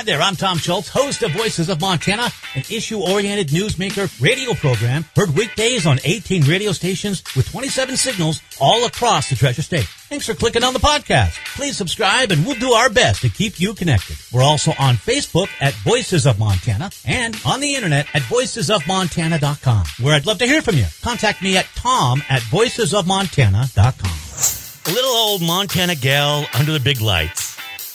Hi 0.00 0.04
there, 0.04 0.22
I'm 0.22 0.34
Tom 0.34 0.56
Schultz, 0.56 0.88
host 0.88 1.22
of 1.24 1.32
Voices 1.32 1.68
of 1.68 1.82
Montana, 1.82 2.30
an 2.54 2.62
issue-oriented 2.70 3.48
newsmaker 3.48 4.08
radio 4.18 4.54
program 4.54 5.04
heard 5.14 5.36
weekdays 5.36 5.84
on 5.84 5.98
18 6.02 6.44
radio 6.44 6.72
stations 6.72 7.22
with 7.36 7.50
27 7.50 7.98
signals 7.98 8.40
all 8.58 8.86
across 8.86 9.28
the 9.28 9.36
Treasure 9.36 9.60
State. 9.60 9.84
Thanks 9.84 10.24
for 10.24 10.32
clicking 10.32 10.64
on 10.64 10.72
the 10.72 10.78
podcast. 10.78 11.36
Please 11.54 11.76
subscribe 11.76 12.30
and 12.30 12.46
we'll 12.46 12.58
do 12.58 12.72
our 12.72 12.88
best 12.88 13.20
to 13.20 13.28
keep 13.28 13.60
you 13.60 13.74
connected. 13.74 14.16
We're 14.32 14.42
also 14.42 14.70
on 14.78 14.94
Facebook 14.94 15.50
at 15.60 15.74
Voices 15.74 16.26
of 16.26 16.38
Montana 16.38 16.90
and 17.04 17.36
on 17.44 17.60
the 17.60 17.74
internet 17.74 18.06
at 18.14 18.22
voicesofmontana.com, 18.22 19.84
where 20.00 20.14
I'd 20.14 20.24
love 20.24 20.38
to 20.38 20.46
hear 20.46 20.62
from 20.62 20.76
you. 20.76 20.86
Contact 21.02 21.42
me 21.42 21.58
at 21.58 21.66
tom 21.76 22.22
at 22.30 22.40
voicesofmontana.com. 22.40 24.16
A 24.86 24.92
little 24.94 25.10
old 25.10 25.42
Montana 25.42 25.94
gal 25.94 26.46
under 26.54 26.72
the 26.72 26.80
big 26.80 27.02
lights. 27.02 27.49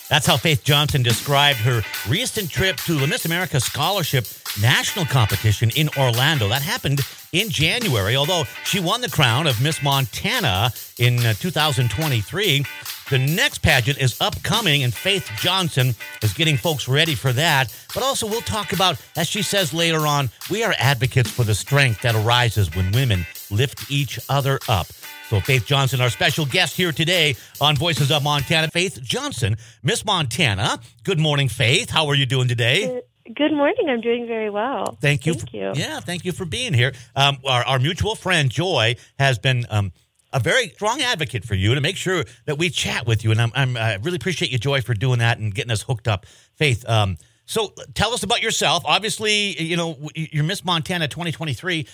That's 0.09 0.27
how 0.27 0.37
Faith 0.37 0.63
Johnson 0.63 1.01
described 1.01 1.59
her 1.59 1.81
recent 2.07 2.51
trip 2.51 2.77
to 2.77 2.93
the 2.93 3.07
Miss 3.07 3.25
America 3.25 3.59
Scholarship 3.59 4.27
National 4.61 5.03
Competition 5.05 5.71
in 5.75 5.89
Orlando. 5.97 6.47
That 6.47 6.61
happened 6.61 7.01
in 7.33 7.49
January, 7.49 8.15
although 8.15 8.43
she 8.65 8.79
won 8.79 9.01
the 9.01 9.09
crown 9.09 9.47
of 9.47 9.61
Miss 9.61 9.81
Montana 9.81 10.71
in 10.99 11.25
uh, 11.25 11.33
2023. 11.33 12.65
The 13.09 13.17
next 13.19 13.59
pageant 13.59 13.99
is 13.99 14.19
upcoming, 14.21 14.83
and 14.83 14.93
Faith 14.93 15.29
Johnson 15.37 15.95
is 16.21 16.33
getting 16.33 16.57
folks 16.57 16.87
ready 16.87 17.15
for 17.15 17.33
that. 17.33 17.75
But 17.93 18.03
also, 18.03 18.27
we'll 18.27 18.41
talk 18.41 18.73
about, 18.73 19.01
as 19.15 19.27
she 19.27 19.41
says 19.41 19.73
later 19.73 20.07
on, 20.07 20.29
we 20.49 20.63
are 20.63 20.73
advocates 20.79 21.29
for 21.29 21.43
the 21.43 21.55
strength 21.55 22.01
that 22.01 22.15
arises 22.15 22.73
when 22.75 22.91
women 22.91 23.25
lift 23.49 23.91
each 23.91 24.19
other 24.29 24.59
up. 24.69 24.87
So, 25.29 25.39
Faith 25.39 25.65
Johnson, 25.65 26.01
our 26.01 26.11
special 26.11 26.45
guest 26.45 26.77
here 26.77 26.91
today 26.91 27.35
on 27.59 27.75
Voices 27.75 28.11
of 28.11 28.23
Montana. 28.23 28.67
Faith 28.67 29.01
Johnson, 29.01 29.57
Miss 29.81 30.05
Montana. 30.05 30.79
Good 31.03 31.19
morning, 31.19 31.49
Faith. 31.49 31.89
How 31.89 32.05
are 32.09 32.15
you 32.15 32.27
doing 32.27 32.47
today? 32.47 33.01
Good 33.35 33.51
morning. 33.51 33.89
I'm 33.89 34.01
doing 34.01 34.27
very 34.27 34.51
well. 34.51 34.99
Thank 35.01 35.25
you. 35.25 35.33
Thank 35.33 35.49
for, 35.49 35.57
you. 35.57 35.71
Yeah, 35.73 35.99
thank 35.99 36.25
you 36.25 36.31
for 36.31 36.45
being 36.45 36.75
here. 36.75 36.93
Um, 37.15 37.39
our, 37.43 37.65
our 37.65 37.79
mutual 37.79 38.13
friend 38.13 38.51
Joy 38.51 38.97
has 39.17 39.39
been 39.39 39.65
um, 39.71 39.93
a 40.31 40.39
very 40.39 40.69
strong 40.69 41.01
advocate 41.01 41.43
for 41.43 41.55
you 41.55 41.73
to 41.73 41.81
make 41.81 41.97
sure 41.97 42.23
that 42.45 42.59
we 42.59 42.69
chat 42.69 43.07
with 43.07 43.23
you, 43.23 43.31
and 43.31 43.41
I'm, 43.41 43.51
I'm 43.55 43.77
I 43.77 43.95
really 43.95 44.17
appreciate 44.17 44.51
you, 44.51 44.59
Joy, 44.59 44.81
for 44.81 44.93
doing 44.93 45.17
that 45.19 45.39
and 45.39 45.55
getting 45.55 45.71
us 45.71 45.81
hooked 45.81 46.07
up. 46.07 46.27
Faith, 46.53 46.87
um, 46.87 47.17
so 47.45 47.73
tell 47.95 48.13
us 48.13 48.21
about 48.21 48.43
yourself. 48.43 48.83
Obviously, 48.85 49.59
you 49.59 49.75
know 49.75 49.97
you're 50.13 50.43
Miss 50.43 50.63
Montana 50.63 51.07
2023, 51.07 51.87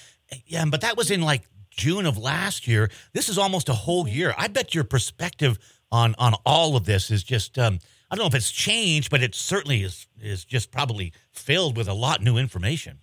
yeah, 0.47 0.66
but 0.66 0.81
that 0.81 0.97
was 0.97 1.11
in 1.11 1.21
like 1.21 1.43
June 1.72 2.05
of 2.05 2.17
last 2.17 2.67
year. 2.67 2.89
This 3.14 3.30
is 3.30 3.38
almost 3.38 3.69
a 3.69 3.73
whole 3.73 4.08
year. 4.08 4.33
I 4.38 4.47
bet 4.47 4.75
your 4.75 4.83
perspective 4.83 5.58
on 5.91 6.16
on 6.17 6.33
all 6.45 6.75
of 6.75 6.86
this 6.86 7.09
is 7.09 7.23
just 7.23 7.58
um, 7.58 7.80
I 8.09 8.16
don't 8.16 8.23
know 8.23 8.28
if 8.28 8.36
it's 8.36 8.52
changed, 8.52 9.09
but 9.09 9.23
it 9.23 9.33
certainly 9.33 9.83
is 9.83 10.08
is 10.22 10.45
just 10.45 10.72
probably 10.72 11.13
filled 11.31 11.78
with 11.78 11.88
a 11.88 11.94
lot 11.94 12.22
new 12.22 12.38
information. 12.38 13.00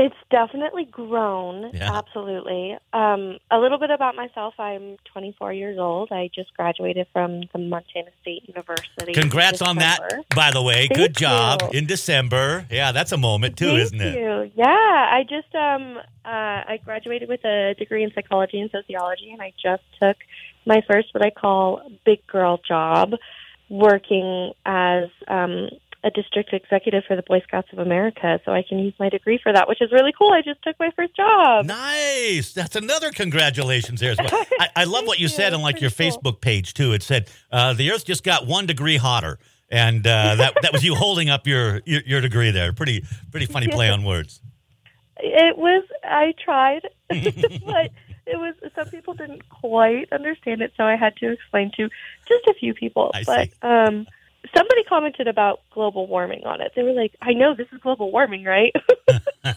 It's 0.00 0.16
definitely 0.30 0.86
grown. 0.86 1.72
Yeah. 1.74 1.92
Absolutely. 1.98 2.74
Um, 2.94 3.36
a 3.50 3.58
little 3.58 3.76
bit 3.78 3.90
about 3.90 4.16
myself. 4.16 4.54
I'm 4.58 4.96
24 5.12 5.52
years 5.52 5.78
old. 5.78 6.10
I 6.10 6.30
just 6.34 6.54
graduated 6.56 7.06
from 7.12 7.42
the 7.52 7.58
Montana 7.58 8.08
State 8.22 8.48
University. 8.48 9.12
Congrats 9.12 9.60
on 9.60 9.76
that, 9.76 10.00
by 10.34 10.52
the 10.52 10.62
way. 10.62 10.86
Thank 10.86 10.94
Good 10.94 11.16
job 11.18 11.60
you. 11.64 11.80
in 11.80 11.84
December. 11.84 12.64
Yeah, 12.70 12.92
that's 12.92 13.12
a 13.12 13.18
moment 13.18 13.58
too, 13.58 13.66
Thank 13.66 13.80
isn't 13.80 14.00
it? 14.00 14.14
you. 14.18 14.50
Yeah, 14.54 14.64
I 14.66 15.22
just 15.28 15.54
um 15.54 15.98
uh, 16.24 16.64
I 16.72 16.80
graduated 16.82 17.28
with 17.28 17.44
a 17.44 17.74
degree 17.78 18.02
in 18.02 18.10
psychology 18.14 18.58
and 18.58 18.70
sociology, 18.70 19.30
and 19.32 19.42
I 19.42 19.52
just 19.62 19.82
took 20.00 20.16
my 20.64 20.82
first 20.90 21.08
what 21.12 21.22
I 21.22 21.28
call 21.28 21.82
big 22.06 22.26
girl 22.26 22.58
job, 22.66 23.16
working 23.68 24.54
as 24.64 25.10
um, 25.28 25.68
a 26.02 26.10
district 26.10 26.52
executive 26.52 27.04
for 27.06 27.14
the 27.14 27.22
Boy 27.22 27.40
Scouts 27.46 27.68
of 27.72 27.78
America. 27.78 28.40
So 28.44 28.52
I 28.52 28.62
can 28.66 28.78
use 28.78 28.94
my 28.98 29.08
degree 29.08 29.38
for 29.42 29.52
that, 29.52 29.68
which 29.68 29.82
is 29.82 29.92
really 29.92 30.12
cool. 30.16 30.32
I 30.32 30.40
just 30.40 30.62
took 30.62 30.78
my 30.78 30.90
first 30.96 31.14
job. 31.14 31.66
Nice. 31.66 32.52
That's 32.52 32.76
another 32.76 33.10
congratulations 33.10 34.00
there 34.00 34.12
as 34.12 34.18
well. 34.18 34.28
I, 34.60 34.68
I 34.76 34.84
love 34.84 35.06
what 35.06 35.18
you 35.18 35.28
Thank 35.28 35.36
said 35.36 35.48
you. 35.50 35.56
on 35.56 35.62
like 35.62 35.80
your 35.80 35.90
cool. 35.90 36.06
Facebook 36.06 36.40
page 36.40 36.74
too. 36.74 36.92
It 36.92 37.02
said 37.02 37.28
uh, 37.52 37.74
the 37.74 37.90
Earth 37.90 38.04
just 38.04 38.24
got 38.24 38.46
one 38.46 38.66
degree 38.66 38.96
hotter, 38.96 39.38
and 39.70 40.06
uh, 40.06 40.36
that 40.36 40.54
that 40.62 40.72
was 40.72 40.82
you 40.82 40.94
holding 40.94 41.28
up 41.28 41.46
your, 41.46 41.82
your 41.84 42.00
your 42.06 42.20
degree 42.20 42.50
there. 42.50 42.72
Pretty 42.72 43.04
pretty 43.30 43.46
funny 43.46 43.68
play 43.68 43.90
on 43.90 44.02
words. 44.04 44.40
It 45.18 45.58
was. 45.58 45.84
I 46.02 46.32
tried, 46.42 46.88
but 47.08 47.90
it 48.26 48.38
was. 48.38 48.54
Some 48.74 48.88
people 48.88 49.12
didn't 49.14 49.46
quite 49.50 50.10
understand 50.12 50.62
it, 50.62 50.72
so 50.76 50.84
I 50.84 50.96
had 50.96 51.14
to 51.16 51.30
explain 51.30 51.70
to 51.76 51.90
just 52.26 52.46
a 52.46 52.54
few 52.54 52.72
people. 52.72 53.10
I 53.12 53.24
but 53.24 53.48
see. 53.48 53.54
um, 53.62 54.06
somebody 54.56 54.84
commented 54.84 55.28
about 55.28 55.60
global 55.70 56.06
warming 56.06 56.44
on 56.44 56.60
it. 56.60 56.72
They 56.74 56.82
were 56.82 56.92
like, 56.92 57.14
"I 57.20 57.32
know 57.32 57.54
this 57.54 57.68
is 57.72 57.80
global 57.80 58.10
warming, 58.12 58.44
right?" 58.44 58.74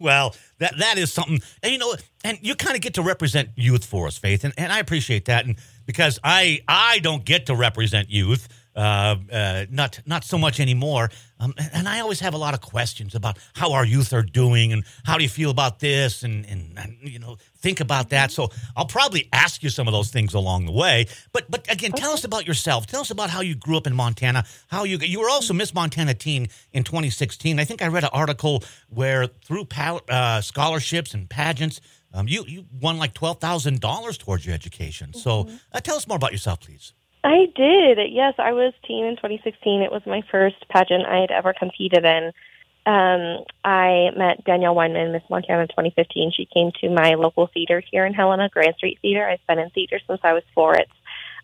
Well, 0.00 0.34
that 0.58 0.78
that 0.78 0.96
is 0.96 1.12
something, 1.12 1.40
and 1.62 1.72
you 1.72 1.78
know, 1.78 1.94
and 2.24 2.38
you 2.40 2.54
kind 2.54 2.74
of 2.74 2.80
get 2.80 2.94
to 2.94 3.02
represent 3.02 3.50
youth 3.54 3.84
for 3.84 4.06
us, 4.06 4.16
Faith, 4.16 4.44
and, 4.44 4.54
and 4.56 4.72
I 4.72 4.78
appreciate 4.78 5.26
that, 5.26 5.44
and 5.44 5.56
because 5.84 6.18
I 6.24 6.60
I 6.66 7.00
don't 7.00 7.22
get 7.22 7.46
to 7.46 7.54
represent 7.54 8.08
youth, 8.08 8.48
uh, 8.80 9.16
uh, 9.30 9.66
not 9.70 10.00
not 10.06 10.24
so 10.24 10.38
much 10.38 10.58
anymore, 10.58 11.10
um, 11.38 11.52
and, 11.74 11.86
I 11.86 12.00
always 12.00 12.20
have 12.20 12.32
a 12.32 12.38
lot 12.38 12.54
of 12.54 12.62
questions 12.62 13.14
about 13.14 13.36
how 13.52 13.72
our 13.72 13.84
youth 13.84 14.14
are 14.14 14.22
doing, 14.22 14.72
and 14.72 14.84
how 15.04 15.18
do 15.18 15.22
you 15.22 15.28
feel 15.28 15.50
about 15.50 15.80
this, 15.80 16.22
and 16.22 16.46
and, 16.46 16.78
and 16.78 16.96
you 17.02 17.18
know, 17.18 17.36
think 17.58 17.80
about 17.80 18.08
that. 18.08 18.30
So 18.30 18.48
I'll 18.74 18.86
probably 18.86 19.28
ask 19.34 19.62
you 19.62 19.68
some 19.68 19.86
of 19.86 19.92
those 19.92 20.10
things 20.10 20.32
along 20.32 20.64
the 20.64 20.72
way, 20.72 21.08
but 21.32 21.50
but 21.50 21.70
again, 21.70 21.92
tell 21.92 22.12
us 22.12 22.24
about 22.24 22.46
yourself. 22.46 22.86
Tell 22.86 23.02
us 23.02 23.10
about 23.10 23.28
how 23.28 23.42
you 23.42 23.54
grew 23.54 23.76
up 23.76 23.86
in 23.86 23.94
Montana. 23.94 24.46
How 24.68 24.84
you 24.84 24.96
you 24.96 25.20
were 25.20 25.28
also 25.28 25.52
Miss 25.52 25.74
Montana 25.74 26.14
Teen 26.14 26.48
in 26.72 26.82
2016. 26.82 27.60
I 27.60 27.64
think 27.66 27.82
I 27.82 27.88
read 27.88 28.04
an 28.04 28.10
article 28.14 28.64
where 28.88 29.26
through 29.26 29.66
pal- 29.66 30.00
uh, 30.08 30.40
scholarships 30.40 31.12
and 31.12 31.28
pageants, 31.28 31.82
um, 32.14 32.28
you 32.28 32.44
you 32.46 32.64
won 32.80 32.96
like 32.96 33.12
twelve 33.12 33.40
thousand 33.40 33.80
dollars 33.80 34.16
towards 34.16 34.46
your 34.46 34.54
education. 34.54 35.12
So 35.12 35.50
uh, 35.70 35.80
tell 35.80 35.96
us 35.96 36.08
more 36.08 36.16
about 36.16 36.32
yourself, 36.32 36.60
please. 36.60 36.94
I 37.22 37.46
did. 37.54 37.98
Yes, 38.10 38.34
I 38.38 38.52
was 38.52 38.72
teen 38.86 39.04
in 39.04 39.16
2016. 39.16 39.82
It 39.82 39.92
was 39.92 40.02
my 40.06 40.22
first 40.30 40.56
pageant 40.68 41.04
I 41.06 41.20
had 41.20 41.30
ever 41.30 41.52
competed 41.52 42.04
in. 42.04 42.32
Um, 42.86 43.44
I 43.62 44.10
met 44.16 44.42
Danielle 44.44 44.74
Wineman, 44.74 45.12
Miss 45.12 45.22
Montana 45.28 45.66
2015. 45.66 46.32
She 46.34 46.46
came 46.46 46.72
to 46.80 46.88
my 46.88 47.14
local 47.14 47.46
theater 47.52 47.82
here 47.90 48.06
in 48.06 48.14
Helena, 48.14 48.48
Grand 48.48 48.74
Street 48.76 48.98
Theater. 49.02 49.28
I've 49.28 49.46
been 49.46 49.58
in 49.58 49.70
theater 49.70 50.00
since 50.06 50.20
I 50.24 50.32
was 50.32 50.42
four. 50.54 50.76
It's 50.76 50.90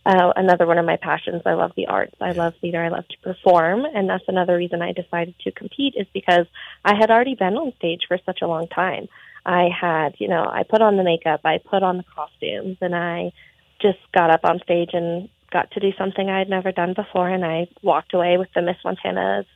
uh, 0.07 0.33
another 0.35 0.67
one 0.67 0.79
of 0.79 0.87
my 0.87 0.97
passions. 0.97 1.43
I 1.45 1.53
love 1.53 1.73
the 1.77 1.89
arts. 1.89 2.17
I 2.21 2.33
love 2.33 2.55
theater. 2.61 2.83
I 2.83 2.89
love 2.89 3.07
to 3.09 3.19
perform, 3.19 3.85
and 3.85 4.09
that's 4.09 4.25
another 4.29 4.57
reason 4.57 4.81
I 4.81 4.93
decided 4.93 5.35
to 5.41 5.53
compete 5.53 5.95
is 5.97 6.07
because 6.15 6.47
I 6.85 6.95
had 6.95 7.11
already 7.11 7.35
been 7.35 7.57
on 7.57 7.75
stage 7.77 8.03
for 8.09 8.19
such 8.25 8.41
a 8.41 8.47
long 8.47 8.69
time. 8.69 9.09
I 9.45 9.69
had, 9.69 10.15
you 10.19 10.29
know, 10.29 10.45
I 10.45 10.63
put 10.63 10.81
on 10.81 10.97
the 10.97 11.05
makeup, 11.05 11.41
I 11.45 11.59
put 11.59 11.83
on 11.83 11.99
the 11.99 12.05
costumes, 12.05 12.79
and 12.81 12.95
I 12.95 13.33
just 13.81 13.99
got 14.15 14.31
up 14.31 14.41
on 14.45 14.61
stage 14.61 14.91
and 14.95 15.29
got 15.57 15.71
to 15.73 15.81
do 15.81 15.93
something 15.97 16.29
I 16.29 16.39
had 16.39 16.51
never 16.51 16.71
done 16.71 16.93
before, 16.95 17.29
and 17.29 17.45
I 17.45 17.69
walked 17.83 18.13
away 18.13 18.37
with 18.37 18.49
the 18.55 18.63
Miss 18.63 18.77
Montana's 18.85 19.47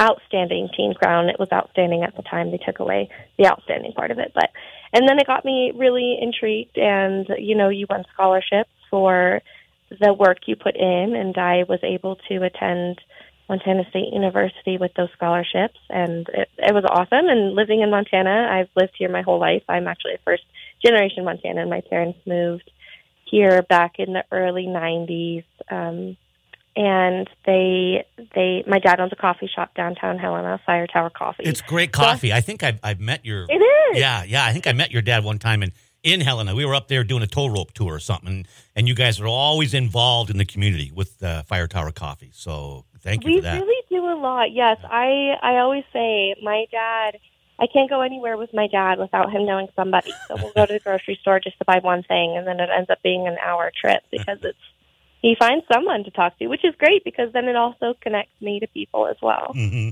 outstanding 0.00 0.68
teen 0.74 0.94
crown. 0.94 1.28
It 1.28 1.38
was 1.38 1.48
outstanding 1.52 2.02
at 2.02 2.16
the 2.16 2.22
time. 2.22 2.50
They 2.50 2.58
took 2.64 2.78
away 2.78 3.10
the 3.38 3.46
outstanding 3.46 3.92
part 3.92 4.10
of 4.10 4.18
it, 4.18 4.32
but 4.34 4.50
and 4.94 5.06
then 5.06 5.18
it 5.18 5.26
got 5.26 5.44
me 5.44 5.72
really 5.74 6.18
intrigued. 6.20 6.78
And 6.78 7.26
you 7.38 7.54
know, 7.54 7.68
you 7.68 7.86
won 7.88 8.04
scholarships 8.14 8.70
for 8.90 9.42
the 10.00 10.12
work 10.14 10.38
you 10.46 10.56
put 10.56 10.76
in, 10.76 11.14
and 11.14 11.36
I 11.36 11.64
was 11.68 11.80
able 11.82 12.16
to 12.28 12.42
attend 12.42 13.00
Montana 13.48 13.84
State 13.90 14.12
University 14.12 14.78
with 14.78 14.92
those 14.94 15.10
scholarships, 15.14 15.78
and 15.90 16.26
it, 16.30 16.48
it 16.56 16.74
was 16.74 16.84
awesome. 16.88 17.28
And 17.28 17.54
living 17.54 17.82
in 17.82 17.90
Montana, 17.90 18.48
I've 18.50 18.70
lived 18.74 18.94
here 18.96 19.10
my 19.10 19.22
whole 19.22 19.38
life. 19.38 19.62
I'm 19.68 19.86
actually 19.86 20.14
a 20.14 20.24
first 20.24 20.44
generation 20.84 21.24
Montana, 21.24 21.60
and 21.60 21.70
My 21.70 21.82
parents 21.82 22.18
moved 22.26 22.70
here 23.32 23.62
back 23.62 23.94
in 23.98 24.12
the 24.12 24.22
early 24.30 24.66
'90s, 24.66 25.42
um, 25.70 26.16
and 26.76 27.28
they 27.46 28.04
they 28.34 28.62
my 28.68 28.78
dad 28.78 29.00
owns 29.00 29.12
a 29.12 29.16
coffee 29.16 29.50
shop 29.52 29.74
downtown 29.74 30.18
Helena, 30.18 30.60
Fire 30.64 30.86
Tower 30.86 31.10
Coffee. 31.10 31.42
It's 31.44 31.60
great 31.62 31.90
coffee. 31.92 32.32
I 32.32 32.40
think 32.42 32.62
I've, 32.62 32.78
I've 32.82 33.00
met 33.00 33.24
your 33.24 33.46
it 33.48 33.54
is. 33.54 33.98
yeah 33.98 34.22
yeah. 34.22 34.44
I 34.44 34.52
think 34.52 34.66
I 34.68 34.72
met 34.72 34.90
your 34.92 35.02
dad 35.02 35.24
one 35.24 35.38
time 35.38 35.62
in 35.62 35.72
in 36.02 36.20
Helena. 36.20 36.54
We 36.54 36.64
were 36.64 36.74
up 36.74 36.88
there 36.88 37.04
doing 37.04 37.22
a 37.22 37.26
tow 37.26 37.46
rope 37.46 37.72
tour 37.72 37.94
or 37.94 38.00
something, 38.00 38.46
and 38.76 38.86
you 38.88 38.94
guys 38.94 39.20
are 39.20 39.26
always 39.26 39.72
involved 39.74 40.30
in 40.30 40.36
the 40.38 40.44
community 40.44 40.92
with 40.94 41.22
uh, 41.22 41.42
Fire 41.44 41.66
Tower 41.68 41.90
Coffee. 41.92 42.30
So 42.34 42.84
thank 43.00 43.24
you 43.24 43.30
We 43.32 43.36
for 43.38 43.42
that. 43.44 43.60
really 43.60 43.82
do 43.88 44.04
a 44.04 44.16
lot. 44.20 44.52
Yes, 44.52 44.78
I 44.84 45.34
I 45.42 45.58
always 45.58 45.84
say 45.92 46.34
my 46.42 46.66
dad. 46.70 47.18
I 47.62 47.68
can't 47.72 47.88
go 47.88 48.00
anywhere 48.00 48.36
with 48.36 48.52
my 48.52 48.66
dad 48.66 48.98
without 48.98 49.30
him 49.30 49.46
knowing 49.46 49.68
somebody. 49.76 50.12
So 50.26 50.34
we'll 50.36 50.52
go 50.52 50.66
to 50.66 50.72
the 50.72 50.80
grocery 50.84 51.16
store 51.22 51.38
just 51.38 51.56
to 51.58 51.64
buy 51.64 51.78
one 51.78 52.02
thing, 52.02 52.36
and 52.36 52.44
then 52.44 52.58
it 52.58 52.68
ends 52.76 52.90
up 52.90 53.00
being 53.04 53.28
an 53.28 53.36
hour 53.38 53.70
trip 53.80 54.02
because 54.10 54.38
it's 54.42 54.58
he 55.20 55.36
finds 55.38 55.64
someone 55.72 56.02
to 56.02 56.10
talk 56.10 56.36
to, 56.40 56.48
which 56.48 56.64
is 56.64 56.74
great 56.76 57.04
because 57.04 57.32
then 57.32 57.44
it 57.44 57.54
also 57.54 57.94
connects 58.00 58.34
me 58.40 58.58
to 58.58 58.66
people 58.66 59.06
as 59.06 59.16
well. 59.22 59.52
hmm 59.52 59.90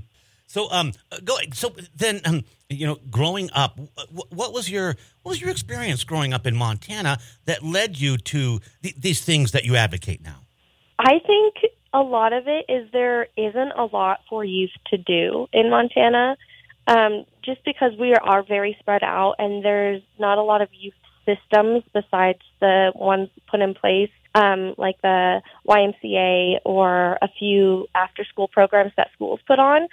So 0.48 0.68
um, 0.72 0.92
go. 1.22 1.36
So 1.54 1.72
then 1.94 2.20
um, 2.24 2.42
you 2.68 2.88
know, 2.88 2.98
growing 3.08 3.50
up, 3.52 3.78
what 4.30 4.52
was 4.52 4.68
your 4.68 4.96
what 5.22 5.30
was 5.30 5.40
your 5.40 5.50
experience 5.50 6.02
growing 6.02 6.32
up 6.32 6.48
in 6.48 6.56
Montana 6.56 7.18
that 7.44 7.62
led 7.62 8.00
you 8.00 8.16
to 8.16 8.60
th- 8.82 8.96
these 8.96 9.24
things 9.24 9.52
that 9.52 9.64
you 9.64 9.76
advocate 9.76 10.24
now? 10.24 10.40
I 10.98 11.20
think 11.24 11.54
a 11.92 12.00
lot 12.00 12.32
of 12.32 12.48
it 12.48 12.64
is 12.68 12.90
there 12.92 13.28
isn't 13.36 13.72
a 13.76 13.84
lot 13.84 14.20
for 14.28 14.44
youth 14.44 14.70
to 14.88 14.98
do 14.98 15.46
in 15.52 15.70
Montana, 15.70 16.36
um, 16.86 17.24
just 17.42 17.64
because 17.64 17.92
we 17.98 18.14
are, 18.14 18.42
very 18.42 18.76
spread 18.80 19.02
out 19.02 19.36
and 19.38 19.64
there's 19.64 20.02
not 20.18 20.38
a 20.38 20.42
lot 20.42 20.62
of 20.62 20.68
youth 20.72 20.94
systems 21.26 21.82
besides 21.92 22.40
the 22.60 22.92
ones 22.94 23.28
put 23.50 23.60
in 23.60 23.74
place, 23.74 24.10
um, 24.34 24.74
like 24.78 25.00
the 25.02 25.42
YMCA 25.68 26.60
or 26.64 27.18
a 27.20 27.28
few 27.38 27.86
after 27.94 28.24
school 28.24 28.48
programs 28.48 28.92
that 28.96 29.10
schools 29.14 29.40
put 29.46 29.58
on. 29.58 29.88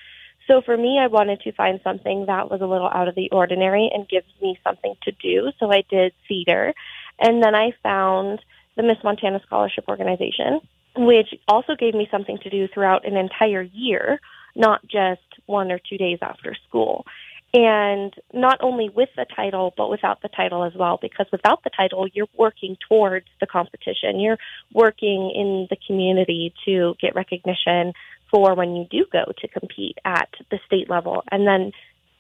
So 0.48 0.62
for 0.62 0.78
me, 0.78 0.98
I 1.00 1.08
wanted 1.08 1.42
to 1.42 1.52
find 1.52 1.82
something 1.84 2.26
that 2.28 2.50
was 2.50 2.62
a 2.62 2.66
little 2.66 2.88
out 2.88 3.08
of 3.08 3.16
the 3.16 3.30
ordinary 3.32 3.90
and 3.94 4.08
gives 4.08 4.28
me 4.42 4.58
something 4.64 4.96
to 5.04 5.12
do. 5.12 5.52
So 5.60 5.72
I 5.72 5.84
did 5.90 6.14
theater. 6.28 6.74
And 7.20 7.44
then 7.44 7.54
I 7.54 7.74
found 7.84 8.40
the 8.76 8.84
Miss 8.84 8.98
Montana 9.04 9.42
Scholarship 9.46 9.86
Organization, 9.90 10.62
which 10.96 11.28
also 11.48 11.76
gave 11.76 11.94
me 11.94 12.08
something 12.10 12.38
to 12.44 12.50
do 12.50 12.68
throughout 12.68 13.06
an 13.06 13.18
entire 13.18 13.62
year, 13.62 14.20
not 14.56 14.82
just 14.88 15.22
one 15.48 15.72
or 15.72 15.80
two 15.80 15.98
days 15.98 16.20
after 16.22 16.56
school. 16.68 17.06
And 17.54 18.14
not 18.34 18.60
only 18.62 18.90
with 18.90 19.10
the 19.16 19.26
title, 19.34 19.74
but 19.78 19.90
without 19.90 20.22
the 20.22 20.28
title 20.28 20.64
as 20.66 20.74
well, 20.76 21.00
because 21.02 21.28
without 21.32 21.64
the 21.64 21.70
title, 21.70 22.06
you're 22.14 22.28
working 22.38 22.76
towards 22.90 23.28
the 23.40 23.48
competition. 23.48 24.20
You're 24.20 24.38
working 24.74 25.32
in 25.34 25.68
the 25.70 25.78
community 25.88 26.54
to 26.66 26.96
get 27.02 27.16
recognition 27.16 27.94
for 28.30 28.54
when 28.54 28.76
you 28.76 28.86
do 28.92 29.06
go 29.12 29.32
to 29.38 29.48
compete 29.48 29.98
at 30.04 30.30
the 30.52 30.60
state 30.66 30.90
level. 30.90 31.24
And 31.32 31.48
then 31.48 31.72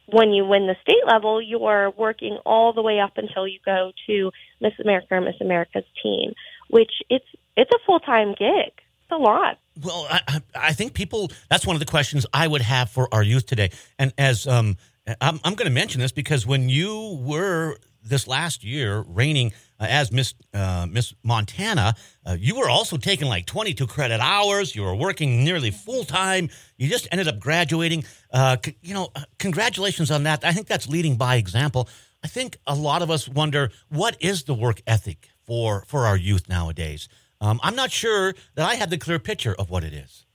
when 0.07 0.31
you 0.31 0.45
win 0.45 0.67
the 0.67 0.75
state 0.81 1.05
level, 1.05 1.41
you're 1.41 1.91
working 1.91 2.37
all 2.45 2.71
the 2.71 2.81
way 2.81 2.99
up 2.99 3.17
until 3.17 3.47
you 3.47 3.59
go 3.65 3.91
to 4.07 4.31
Miss 4.61 4.73
America 4.81 5.15
or 5.15 5.21
Miss 5.21 5.35
America's 5.41 5.83
teen, 6.01 6.33
which 6.69 6.91
it's 7.09 7.25
it's 7.57 7.71
a 7.71 7.79
full 7.85 7.99
time 7.99 8.29
gig. 8.29 8.71
It's 8.73 9.11
a 9.11 9.17
lot. 9.17 9.59
Well, 9.81 10.07
I, 10.09 10.41
I 10.55 10.73
think 10.73 10.93
people. 10.93 11.31
That's 11.49 11.65
one 11.65 11.75
of 11.75 11.79
the 11.81 11.85
questions 11.85 12.25
I 12.33 12.47
would 12.47 12.61
have 12.61 12.89
for 12.89 13.13
our 13.13 13.23
youth 13.23 13.45
today. 13.45 13.71
And 13.99 14.13
as 14.17 14.47
um, 14.47 14.77
I'm, 15.21 15.39
I'm 15.43 15.55
going 15.55 15.67
to 15.67 15.73
mention 15.73 16.01
this 16.01 16.11
because 16.11 16.45
when 16.45 16.69
you 16.69 17.19
were 17.21 17.77
this 18.03 18.27
last 18.27 18.63
year 18.63 19.03
reigning 19.07 19.53
uh, 19.79 19.87
as 19.89 20.11
Miss 20.11 20.33
uh, 20.53 20.87
Miss 20.89 21.13
Montana, 21.23 21.93
uh, 22.25 22.35
you 22.39 22.55
were 22.55 22.69
also 22.69 22.97
taking 22.97 23.27
like 23.27 23.45
22 23.45 23.87
credit 23.87 24.19
hours. 24.19 24.75
You 24.75 24.83
were 24.83 24.95
working 24.95 25.43
nearly 25.43 25.71
full 25.71 26.03
time. 26.03 26.49
You 26.77 26.89
just 26.89 27.07
ended 27.11 27.27
up 27.27 27.39
graduating. 27.39 28.03
Uh, 28.31 28.57
c- 28.63 28.77
you 28.81 28.93
know, 28.93 29.09
uh, 29.15 29.21
congratulations 29.39 30.11
on 30.11 30.23
that. 30.23 30.43
I 30.43 30.51
think 30.51 30.67
that's 30.67 30.87
leading 30.87 31.15
by 31.15 31.35
example. 31.35 31.89
I 32.23 32.27
think 32.27 32.57
a 32.65 32.75
lot 32.75 33.01
of 33.01 33.11
us 33.11 33.29
wonder 33.29 33.71
what 33.89 34.17
is 34.19 34.43
the 34.43 34.53
work 34.53 34.81
ethic 34.87 35.29
for 35.45 35.83
for 35.87 36.05
our 36.05 36.17
youth 36.17 36.49
nowadays. 36.49 37.07
Um, 37.39 37.59
I'm 37.63 37.75
not 37.75 37.91
sure 37.91 38.33
that 38.55 38.67
I 38.67 38.75
have 38.75 38.89
the 38.89 38.97
clear 38.97 39.19
picture 39.19 39.55
of 39.57 39.69
what 39.69 39.83
it 39.83 39.93
is. 39.93 40.26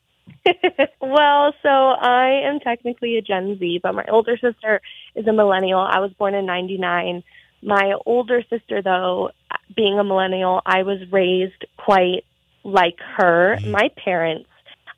well, 1.00 1.54
so 1.62 1.68
I 1.68 2.42
am 2.44 2.60
technically 2.60 3.16
a 3.16 3.22
Gen 3.22 3.58
Z, 3.58 3.80
but 3.82 3.94
my 3.94 4.04
older 4.10 4.36
sister 4.36 4.80
is 5.14 5.26
a 5.26 5.32
millennial. 5.32 5.80
I 5.80 6.00
was 6.00 6.12
born 6.12 6.34
in 6.34 6.46
99. 6.46 7.22
My 7.62 7.94
older 8.06 8.42
sister, 8.50 8.82
though, 8.82 9.30
being 9.74 9.98
a 9.98 10.04
millennial, 10.04 10.60
I 10.66 10.82
was 10.82 10.98
raised 11.10 11.64
quite 11.76 12.24
like 12.64 12.98
her. 13.16 13.56
Mhm. 13.60 13.70
My 13.70 13.90
parents, 14.04 14.48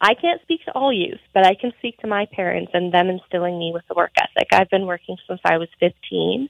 I 0.01 0.15
can't 0.15 0.41
speak 0.43 0.65
to 0.65 0.73
all 0.73 0.93
youth, 0.93 1.21
but 1.33 1.47
I 1.47 1.55
can 1.55 1.73
speak 1.79 1.99
to 1.99 2.07
my 2.07 2.27
parents 2.27 2.73
and 2.75 2.93
them 2.93 3.09
instilling 3.09 3.59
me 3.59 3.71
with 3.73 3.87
the 3.89 3.95
work 3.95 4.13
ethic. 4.17 4.49
I've 4.53 4.71
been 4.71 4.87
working 4.87 5.17
since 5.27 5.41
I 5.45 5.59
was 5.59 5.69
15, 5.81 6.49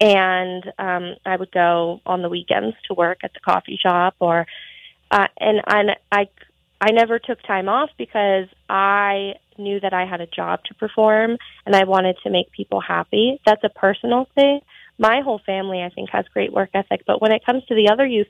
and 0.00 0.72
um, 0.78 1.14
I 1.24 1.36
would 1.36 1.50
go 1.52 2.00
on 2.06 2.22
the 2.22 2.28
weekends 2.28 2.76
to 2.86 2.94
work 2.94 3.18
at 3.22 3.32
the 3.34 3.40
coffee 3.40 3.78
shop, 3.80 4.14
or 4.20 4.46
uh, 5.10 5.28
and 5.38 5.60
and 5.66 5.90
I 6.12 6.28
I 6.80 6.92
never 6.92 7.18
took 7.18 7.42
time 7.42 7.68
off 7.68 7.90
because 7.98 8.46
I 8.68 9.34
knew 9.58 9.80
that 9.80 9.92
I 9.92 10.06
had 10.06 10.20
a 10.20 10.26
job 10.26 10.60
to 10.66 10.74
perform 10.74 11.36
and 11.66 11.74
I 11.74 11.84
wanted 11.84 12.16
to 12.22 12.30
make 12.30 12.52
people 12.52 12.80
happy. 12.80 13.40
That's 13.44 13.64
a 13.64 13.68
personal 13.68 14.28
thing. 14.34 14.60
My 14.98 15.20
whole 15.22 15.40
family, 15.44 15.82
I 15.82 15.90
think, 15.90 16.10
has 16.10 16.24
great 16.32 16.52
work 16.52 16.70
ethic. 16.74 17.02
But 17.06 17.20
when 17.20 17.32
it 17.32 17.44
comes 17.44 17.64
to 17.66 17.74
the 17.74 17.90
other 17.92 18.06
youth, 18.06 18.28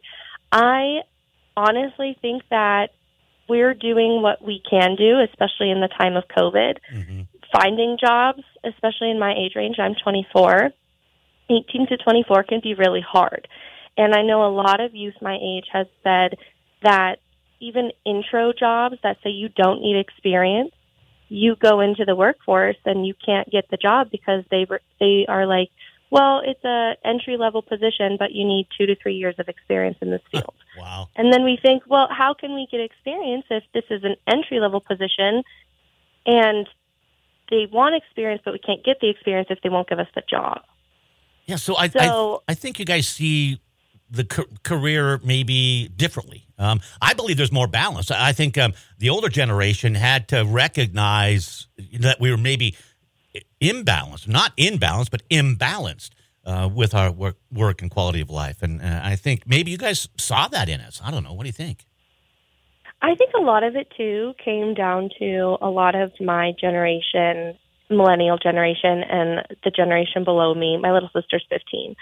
I 0.51 1.01
honestly 1.57 2.17
think 2.21 2.43
that 2.51 2.91
we're 3.49 3.75
doing 3.75 4.23
what 4.23 4.43
we 4.45 4.63
can 4.69 4.97
do, 4.97 5.21
especially 5.21 5.71
in 5.71 5.81
the 5.81 5.89
time 5.89 6.17
of 6.17 6.25
COVID. 6.29 6.79
Mm-hmm. 6.95 7.21
Finding 7.53 7.97
jobs, 7.99 8.43
especially 8.65 9.11
in 9.11 9.19
my 9.19 9.35
age 9.35 9.53
range, 9.57 9.77
I'm 9.79 9.95
24. 9.95 10.71
18 11.51 11.87
to 11.89 11.97
24 11.97 12.45
can 12.45 12.61
be 12.63 12.75
really 12.75 13.01
hard. 13.07 13.49
And 13.97 14.15
I 14.15 14.23
know 14.23 14.47
a 14.47 14.53
lot 14.53 14.81
of 14.81 14.95
youth 14.95 15.15
my 15.23 15.39
age 15.43 15.65
has 15.73 15.87
said 16.05 16.37
that 16.83 17.19
even 17.61 17.91
intro 18.05 18.53
jobs 18.53 18.97
that 19.03 19.19
say 19.23 19.31
you 19.31 19.49
don't 19.49 19.81
need 19.81 19.97
experience, 19.97 20.73
you 21.29 21.57
go 21.57 21.81
into 21.81 22.05
the 22.05 22.15
workforce 22.15 22.77
and 22.85 23.07
you 23.07 23.15
can't 23.25 23.51
get 23.51 23.69
the 23.71 23.77
job 23.77 24.11
because 24.11 24.45
they 24.51 24.67
they 25.01 25.27
are 25.29 25.47
like, 25.47 25.69
well, 26.11 26.41
it's 26.45 26.65
a 26.65 26.95
entry 27.05 27.37
level 27.37 27.61
position, 27.61 28.17
but 28.19 28.33
you 28.33 28.45
need 28.47 28.67
two 28.79 28.87
to 28.87 28.97
three 28.97 29.17
years 29.17 29.35
of 29.39 29.49
experience 29.49 29.99
in 30.01 30.11
this 30.11 30.23
field. 30.31 30.55
Wow. 30.79 31.09
And 31.17 31.33
then 31.33 31.45
we 31.45 31.59
think, 31.61 31.83
well, 31.87 32.09
how 32.11 32.35
can 32.35 32.55
we 32.55 32.67
get 32.71 32.81
experience 32.81 33.45
if 33.51 33.65
this 33.75 33.85
is 33.91 34.05
an 34.05 34.17
entry 34.27 34.61
level 34.61 34.81
position 34.81 35.43
and 36.25 36.67
they 37.51 37.67
want 37.71 37.95
experience, 37.95 38.43
but 38.45 38.53
we 38.53 38.59
can't 38.59 38.85
get 38.85 39.01
the 39.01 39.09
experience 39.11 39.49
if 39.51 39.61
they 39.63 39.69
won't 39.69 39.89
give 39.89 39.99
us 39.99 40.09
the 40.15 40.23
job? 40.29 40.63
Yeah. 41.47 41.57
So 41.57 41.77
I, 41.77 41.89
So- 41.89 42.43
I 42.49 42.53
I 42.53 42.55
think 42.55 42.79
you 42.79 42.85
guys 42.85 43.09
see 43.09 43.61
the 44.11 44.25
ca- 44.25 44.45
career 44.63 45.21
maybe 45.25 45.89
differently. 45.89 46.47
Um, 46.59 46.81
I 47.01 47.15
believe 47.15 47.37
there's 47.37 47.53
more 47.53 47.69
balance. 47.69 48.11
I 48.11 48.33
think 48.33 48.59
um, 48.59 48.75
the 48.99 49.11
older 49.11 49.29
generation 49.29 49.95
had 49.95 50.29
to 50.29 50.45
recognize 50.45 51.69
that 52.01 52.21
we 52.21 52.31
were 52.31 52.37
maybe 52.37 52.77
imbalanced, 53.61 54.29
not 54.29 54.57
imbalanced, 54.57 55.11
but 55.11 55.29
imbalanced 55.29 56.11
uh, 56.45 56.69
with 56.73 56.95
our 56.95 57.13
work, 57.13 57.37
work 57.53 57.83
and 57.83 57.91
quality 57.91 58.21
of 58.21 58.31
life. 58.31 58.63
And 58.63 58.81
uh, 58.81 59.01
I 59.03 59.17
think 59.17 59.47
maybe 59.47 59.71
you 59.71 59.79
guys 59.79 60.09
saw 60.17 60.49
that 60.49 60.69
in 60.69 60.81
us. 60.81 61.01
I 61.05 61.11
don't 61.11 61.23
know. 61.23 61.33
What 61.33 61.43
do 61.43 61.49
you 61.49 61.53
think? 61.53 61.85
I 63.01 63.15
think 63.15 63.33
a 63.37 63.41
lot 63.41 63.63
of 63.63 63.77
it 63.77 63.93
too 63.97 64.35
came 64.45 64.75
down 64.75 65.11
to 65.21 65.57
a 65.61 65.71
lot 65.71 65.95
of 65.95 66.13
my 66.21 66.53
generation, 66.61 67.57
millennial 67.89 68.39
generation, 68.39 69.05
and 69.05 69.47
the 69.63 69.71
generation 69.71 70.25
below 70.25 70.55
me. 70.55 70.79
My 70.79 70.93
little 70.93 71.11
sister's 71.15 71.47
15. 71.49 71.95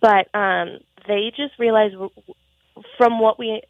But 0.00 0.32
um, 0.34 0.78
they 1.10 1.32
just 1.36 1.58
w- 1.58 2.10
from 2.96 3.18
what 3.18 3.38
we, 3.38 3.62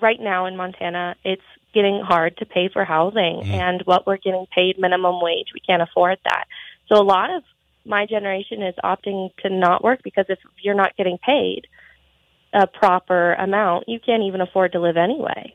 right 0.00 0.20
now 0.20 0.46
in 0.46 0.56
Montana, 0.56 1.16
it's 1.22 1.42
getting 1.74 2.00
hard 2.02 2.36
to 2.38 2.46
pay 2.46 2.70
for 2.72 2.84
housing. 2.84 3.42
Mm. 3.44 3.50
And 3.50 3.82
what 3.84 4.06
we're 4.06 4.16
getting 4.16 4.46
paid 4.54 4.78
minimum 4.78 5.20
wage, 5.20 5.48
we 5.52 5.60
can't 5.60 5.82
afford 5.82 6.18
that. 6.24 6.44
So 6.88 7.00
a 7.00 7.04
lot 7.04 7.30
of 7.30 7.42
my 7.84 8.06
generation 8.06 8.62
is 8.62 8.74
opting 8.82 9.30
to 9.42 9.50
not 9.50 9.84
work 9.84 10.00
because 10.02 10.24
if 10.28 10.38
you're 10.62 10.74
not 10.74 10.96
getting 10.96 11.18
paid 11.18 11.66
a 12.54 12.66
proper 12.66 13.34
amount, 13.34 13.84
you 13.88 14.00
can't 14.00 14.22
even 14.22 14.40
afford 14.40 14.72
to 14.72 14.80
live 14.80 14.96
anyway. 14.96 15.54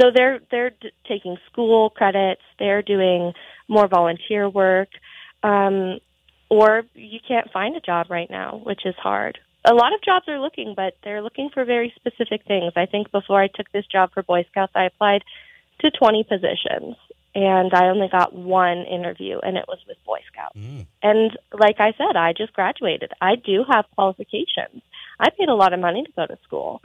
So 0.00 0.10
they're 0.14 0.40
they're 0.50 0.70
d- 0.70 0.90
taking 1.06 1.36
school 1.50 1.90
credits. 1.90 2.40
They're 2.58 2.80
doing 2.80 3.34
more 3.68 3.86
volunteer 3.86 4.48
work, 4.48 4.88
um, 5.42 5.98
or 6.48 6.82
you 6.94 7.20
can't 7.26 7.52
find 7.52 7.76
a 7.76 7.80
job 7.80 8.06
right 8.08 8.30
now, 8.30 8.60
which 8.64 8.86
is 8.86 8.94
hard. 8.96 9.38
A 9.64 9.74
lot 9.74 9.94
of 9.94 10.02
jobs 10.02 10.28
are 10.28 10.40
looking, 10.40 10.74
but 10.76 10.96
they're 11.04 11.22
looking 11.22 11.50
for 11.50 11.64
very 11.64 11.92
specific 11.96 12.44
things. 12.46 12.72
I 12.76 12.86
think 12.86 13.12
before 13.12 13.40
I 13.40 13.48
took 13.48 13.70
this 13.72 13.86
job 13.86 14.10
for 14.12 14.22
Boy 14.22 14.44
Scouts, 14.50 14.72
I 14.74 14.84
applied 14.84 15.22
to 15.80 15.90
20 15.90 16.24
positions, 16.24 16.96
and 17.34 17.72
I 17.72 17.86
only 17.86 18.08
got 18.08 18.34
one 18.34 18.78
interview, 18.78 19.38
and 19.38 19.56
it 19.56 19.64
was 19.68 19.78
with 19.86 19.98
Boy 20.04 20.18
Scouts. 20.32 20.58
Mm. 20.58 20.86
And 21.02 21.38
like 21.52 21.76
I 21.78 21.92
said, 21.96 22.16
I 22.16 22.32
just 22.32 22.52
graduated. 22.52 23.12
I 23.20 23.36
do 23.36 23.64
have 23.68 23.84
qualifications. 23.94 24.82
I 25.20 25.30
paid 25.30 25.48
a 25.48 25.54
lot 25.54 25.72
of 25.72 25.80
money 25.80 26.02
to 26.04 26.12
go 26.12 26.26
to 26.26 26.38
school, 26.42 26.82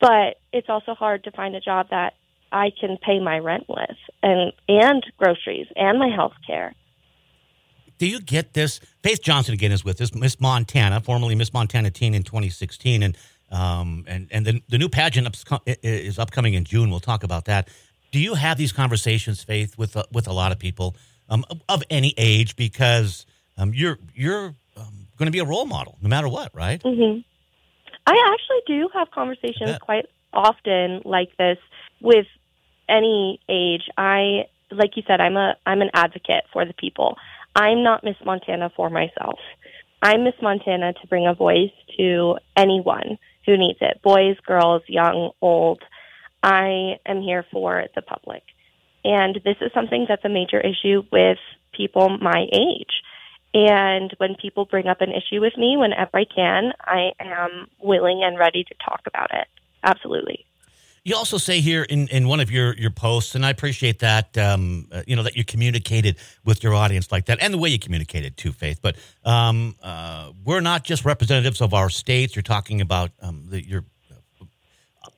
but 0.00 0.36
it's 0.52 0.68
also 0.68 0.94
hard 0.94 1.24
to 1.24 1.30
find 1.30 1.54
a 1.54 1.60
job 1.60 1.88
that 1.90 2.14
I 2.52 2.70
can 2.78 2.98
pay 2.98 3.20
my 3.20 3.38
rent 3.38 3.64
with 3.68 3.96
and 4.22 4.52
and 4.68 5.04
groceries 5.18 5.68
and 5.76 5.98
my 5.98 6.08
health 6.08 6.34
care. 6.46 6.74
Do 8.00 8.06
you 8.06 8.18
get 8.18 8.54
this? 8.54 8.80
Faith 9.02 9.20
Johnson 9.22 9.52
again 9.52 9.72
is 9.72 9.84
with 9.84 10.00
us, 10.00 10.14
Miss 10.14 10.40
Montana, 10.40 11.02
formerly 11.02 11.34
Miss 11.34 11.52
Montana 11.52 11.90
Teen 11.90 12.14
in 12.14 12.22
2016, 12.22 13.02
and 13.02 13.16
um, 13.52 14.06
and 14.08 14.26
and 14.30 14.46
the, 14.46 14.62
the 14.70 14.78
new 14.78 14.88
pageant 14.88 15.28
is 15.82 16.18
upcoming 16.18 16.54
in 16.54 16.64
June. 16.64 16.88
We'll 16.90 17.00
talk 17.00 17.24
about 17.24 17.44
that. 17.44 17.68
Do 18.10 18.18
you 18.18 18.32
have 18.34 18.56
these 18.56 18.72
conversations, 18.72 19.44
Faith, 19.44 19.76
with 19.76 19.98
uh, 19.98 20.04
with 20.12 20.28
a 20.28 20.32
lot 20.32 20.50
of 20.50 20.58
people 20.58 20.96
um, 21.28 21.44
of- 21.68 21.82
any 21.90 22.14
age? 22.16 22.56
Because 22.56 23.26
um, 23.58 23.74
you're 23.74 23.98
you're 24.14 24.54
um, 24.78 25.06
going 25.18 25.26
to 25.26 25.30
be 25.30 25.40
a 25.40 25.44
role 25.44 25.66
model, 25.66 25.98
no 26.00 26.08
matter 26.08 26.28
what, 26.28 26.54
right? 26.54 26.80
hmm 26.82 27.18
I 28.06 28.32
actually 28.32 28.78
do 28.78 28.88
have 28.94 29.10
conversations 29.10 29.76
quite 29.82 30.06
often 30.32 31.02
like 31.04 31.36
this 31.36 31.58
with 32.00 32.26
any 32.88 33.40
age. 33.46 33.90
I 33.98 34.46
like 34.70 34.96
you 34.96 35.02
said, 35.06 35.20
I'm 35.20 35.36
a 35.36 35.56
I'm 35.66 35.82
an 35.82 35.90
advocate 35.92 36.44
for 36.50 36.64
the 36.64 36.72
people. 36.72 37.18
I'm 37.54 37.82
not 37.82 38.04
Miss 38.04 38.16
Montana 38.24 38.70
for 38.76 38.90
myself. 38.90 39.38
I'm 40.02 40.24
Miss 40.24 40.34
Montana 40.40 40.92
to 40.94 41.06
bring 41.08 41.26
a 41.26 41.34
voice 41.34 41.72
to 41.98 42.36
anyone 42.56 43.18
who 43.44 43.56
needs 43.56 43.78
it. 43.80 44.00
Boys, 44.02 44.36
girls, 44.46 44.82
young, 44.86 45.30
old. 45.42 45.82
I 46.42 46.94
am 47.06 47.20
here 47.20 47.44
for 47.50 47.84
the 47.94 48.02
public. 48.02 48.42
And 49.04 49.40
this 49.44 49.56
is 49.60 49.72
something 49.74 50.06
that's 50.08 50.24
a 50.24 50.28
major 50.28 50.60
issue 50.60 51.02
with 51.10 51.38
people 51.72 52.18
my 52.20 52.46
age. 52.52 53.02
And 53.52 54.14
when 54.18 54.36
people 54.40 54.64
bring 54.64 54.86
up 54.86 55.00
an 55.00 55.10
issue 55.10 55.40
with 55.40 55.56
me, 55.56 55.76
whenever 55.76 56.18
I 56.18 56.24
can, 56.24 56.72
I 56.80 57.10
am 57.18 57.66
willing 57.82 58.22
and 58.22 58.38
ready 58.38 58.64
to 58.64 58.74
talk 58.84 59.00
about 59.06 59.30
it. 59.32 59.48
Absolutely. 59.82 60.46
You 61.10 61.16
also 61.16 61.38
say 61.38 61.60
here 61.60 61.82
in, 61.82 62.06
in 62.06 62.28
one 62.28 62.38
of 62.38 62.52
your, 62.52 62.72
your 62.76 62.92
posts, 62.92 63.34
and 63.34 63.44
I 63.44 63.50
appreciate 63.50 63.98
that, 63.98 64.38
um, 64.38 64.86
uh, 64.92 65.02
you 65.08 65.16
know, 65.16 65.24
that 65.24 65.34
you 65.34 65.44
communicated 65.44 66.16
with 66.44 66.62
your 66.62 66.72
audience 66.72 67.10
like 67.10 67.26
that 67.26 67.42
and 67.42 67.52
the 67.52 67.58
way 67.58 67.68
you 67.68 67.80
communicated 67.80 68.36
too, 68.36 68.52
Faith. 68.52 68.78
But 68.80 68.94
um, 69.24 69.74
uh, 69.82 70.30
we're 70.44 70.60
not 70.60 70.84
just 70.84 71.04
representatives 71.04 71.60
of 71.60 71.74
our 71.74 71.90
states. 71.90 72.36
You're 72.36 72.44
talking 72.44 72.80
about 72.80 73.10
um, 73.20 73.46
the, 73.48 73.60
your 73.60 73.84
uh, 74.08 74.44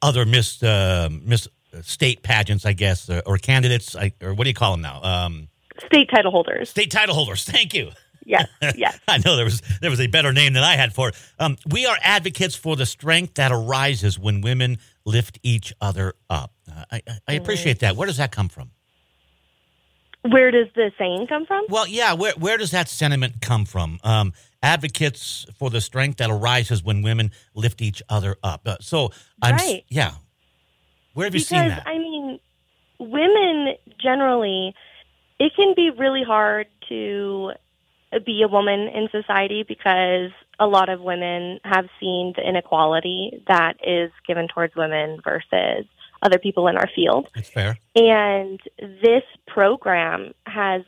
other 0.01 0.25
Miss, 0.25 0.63
uh, 0.63 1.11
Miss 1.13 1.47
State 1.83 2.23
pageants, 2.23 2.65
I 2.65 2.73
guess, 2.73 3.11
or, 3.11 3.21
or 3.27 3.37
candidates, 3.37 3.95
or 3.95 4.33
what 4.33 4.45
do 4.45 4.49
you 4.49 4.55
call 4.55 4.71
them 4.73 4.81
now? 4.81 5.03
Um, 5.03 5.49
state 5.85 6.09
title 6.09 6.31
holders. 6.31 6.71
State 6.71 6.91
title 6.91 7.15
holders. 7.15 7.45
Thank 7.45 7.75
you. 7.75 7.91
Yes, 8.25 8.49
yes. 8.77 8.99
I 9.09 9.19
know 9.19 9.37
there 9.37 9.45
was 9.45 9.63
there 9.81 9.91
was 9.91 10.01
a 10.01 10.07
better 10.07 10.33
name 10.33 10.53
than 10.53 10.63
I 10.63 10.77
had 10.77 10.95
for 10.95 11.09
it. 11.09 11.17
Um, 11.39 11.57
we 11.69 11.87
are 11.87 11.97
advocates 12.01 12.55
for 12.55 12.77
the 12.77 12.87
strength 12.87 13.35
that 13.35 13.53
arises 13.53 14.19
when 14.19 14.41
women 14.41 14.79
lift 15.05 15.39
each 15.43 15.73
other 15.81 16.15
up. 16.31 16.53
Uh, 16.71 16.85
I, 16.91 17.03
I 17.29 17.33
appreciate 17.35 17.81
that. 17.81 17.97
Where 17.97 18.07
does 18.07 18.19
that 18.19 18.33
come 18.33 18.49
from? 18.49 18.71
Where 20.23 20.53
does 20.53 20.69
the 20.77 20.93
saying 20.99 21.27
come 21.27 21.47
from? 21.47 21.65
Well, 21.69 21.89
yeah. 21.89 22.15
Where 22.15 22.33
where 22.39 22.57
does 22.57 22.71
that 22.71 22.89
sentiment 22.89 23.41
come 23.41 23.65
from? 23.65 23.99
Um, 24.05 24.33
advocates 24.63 25.47
for 25.59 25.69
the 25.69 25.81
strength 25.81 26.19
that 26.19 26.31
arises 26.31 26.83
when 26.83 27.03
women 27.03 27.33
lift 27.55 27.83
each 27.83 28.03
other 28.09 28.37
up. 28.45 28.63
Uh, 28.65 28.77
so 28.81 29.11
I'm 29.43 29.57
right. 29.57 29.85
yeah. 29.89 30.13
Where 31.15 31.27
have 31.27 31.33
because, 31.33 31.51
you 31.51 31.59
seen 31.59 31.69
that? 31.69 31.87
I 31.87 31.99
mean, 31.99 32.39
women 33.01 33.75
generally, 34.01 34.75
it 35.41 35.53
can 35.57 35.75
be 35.75 35.91
really 35.91 36.23
hard 36.23 36.69
to 36.89 37.53
be 38.21 38.43
a 38.43 38.49
woman 38.49 38.89
in 38.89 39.09
society 39.11 39.65
because 39.67 40.31
a 40.59 40.67
lot 40.67 40.89
of 40.89 41.01
women 41.01 41.59
have 41.65 41.87
seen 41.99 42.33
the 42.37 42.47
inequality 42.47 43.43
that 43.49 43.75
is 43.85 44.11
given 44.27 44.49
towards 44.49 44.75
women 44.77 45.21
versus 45.25 45.87
other 46.23 46.39
people 46.39 46.69
in 46.69 46.77
our 46.77 46.89
field. 46.95 47.29
That's 47.35 47.51
fair. 47.51 47.79
And 47.97 48.61
this 48.79 49.25
program 49.47 50.33
has 50.47 50.83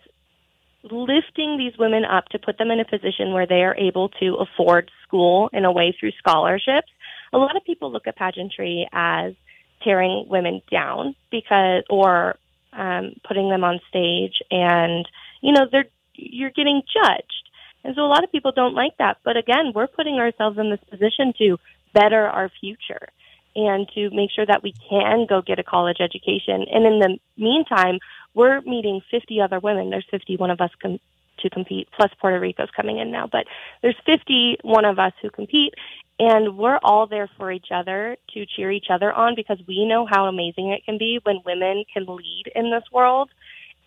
lifting 0.91 1.57
these 1.57 1.77
women 1.79 2.05
up 2.05 2.27
to 2.29 2.39
put 2.39 2.59
them 2.59 2.71
in 2.71 2.79
a 2.79 2.85
position 2.85 3.33
where 3.33 3.47
they 3.47 3.63
are 3.63 3.77
able 3.77 4.11
to 4.21 4.35
afford 4.35 4.91
school 5.03 5.49
in 5.53 5.65
a 5.65 5.73
way 5.73 5.97
through 5.99 6.13
scholarships. 6.19 6.89
A 7.33 7.39
lot 7.39 7.57
of 7.57 7.65
people 7.65 7.91
look 7.91 8.07
at 8.07 8.17
pageantry 8.17 8.87
as 8.93 9.35
tearing 9.83 10.27
women 10.29 10.63
down 10.71 11.15
because 11.31 11.83
or 11.91 12.37
um, 12.73 13.15
putting 13.27 13.51
them 13.51 13.65
on 13.65 13.81
stage 13.89 14.35
and 14.51 15.09
you 15.41 15.53
know 15.53 15.67
they're 15.71 15.87
you're 16.15 16.51
getting 16.51 16.83
judged. 16.93 17.49
And 17.85 17.95
so 17.95 18.03
a 18.03 18.09
lot 18.09 18.25
of 18.25 18.33
people 18.33 18.53
don't 18.53 18.75
like 18.75 18.97
that. 18.99 19.19
But 19.25 19.37
again, 19.37 19.73
we're 19.75 19.87
putting 19.87 20.15
ourselves 20.17 20.59
in 20.59 20.71
this 20.71 20.81
position 20.91 21.35
to 21.39 21.59
better 21.93 22.27
our 22.27 22.51
future 22.61 23.09
and 23.57 23.89
to 23.95 24.11
make 24.11 24.31
sure 24.31 24.47
that 24.47 24.63
we 24.63 24.75
can 24.89 25.27
go 25.29 25.43
get 25.43 25.59
a 25.59 25.63
college 25.63 25.99
education. 26.01 26.67
And 26.73 26.87
in 26.87 26.99
the 26.99 27.19
meantime, 27.37 27.99
we're 28.35 28.61
meeting 28.63 29.01
50 29.11 29.41
other 29.41 29.61
women. 29.61 29.91
There's 29.91 30.07
51 30.11 30.51
of 30.51 30.61
us 30.61 30.71
com- 30.83 30.99
to 31.39 31.51
compete, 31.51 31.89
plus 31.97 32.11
Puerto 32.21 32.41
Rico's 32.41 32.71
coming 32.75 32.99
in 32.99 33.13
now. 33.13 33.29
But 33.31 33.47
there's 33.83 33.97
51 34.07 34.85
of 34.85 34.99
us 34.99 35.13
who 35.23 35.31
compete, 35.31 35.75
and 36.19 36.57
we're 36.57 36.79
all 36.83 37.07
there 37.07 37.29
for 37.37 37.53
each 37.53 37.69
other 37.73 38.17
to 38.33 38.47
cheer 38.47 38.71
each 38.71 38.87
other 38.91 39.13
on 39.13 39.35
because 39.35 39.59
we 39.67 39.85
know 39.85 40.07
how 40.07 40.27
amazing 40.27 40.71
it 40.71 40.85
can 40.85 40.99
be 40.99 41.21
when 41.23 41.41
women 41.45 41.85
can 41.93 42.07
lead 42.07 42.45
in 42.55 42.71
this 42.71 42.85
world. 42.93 43.31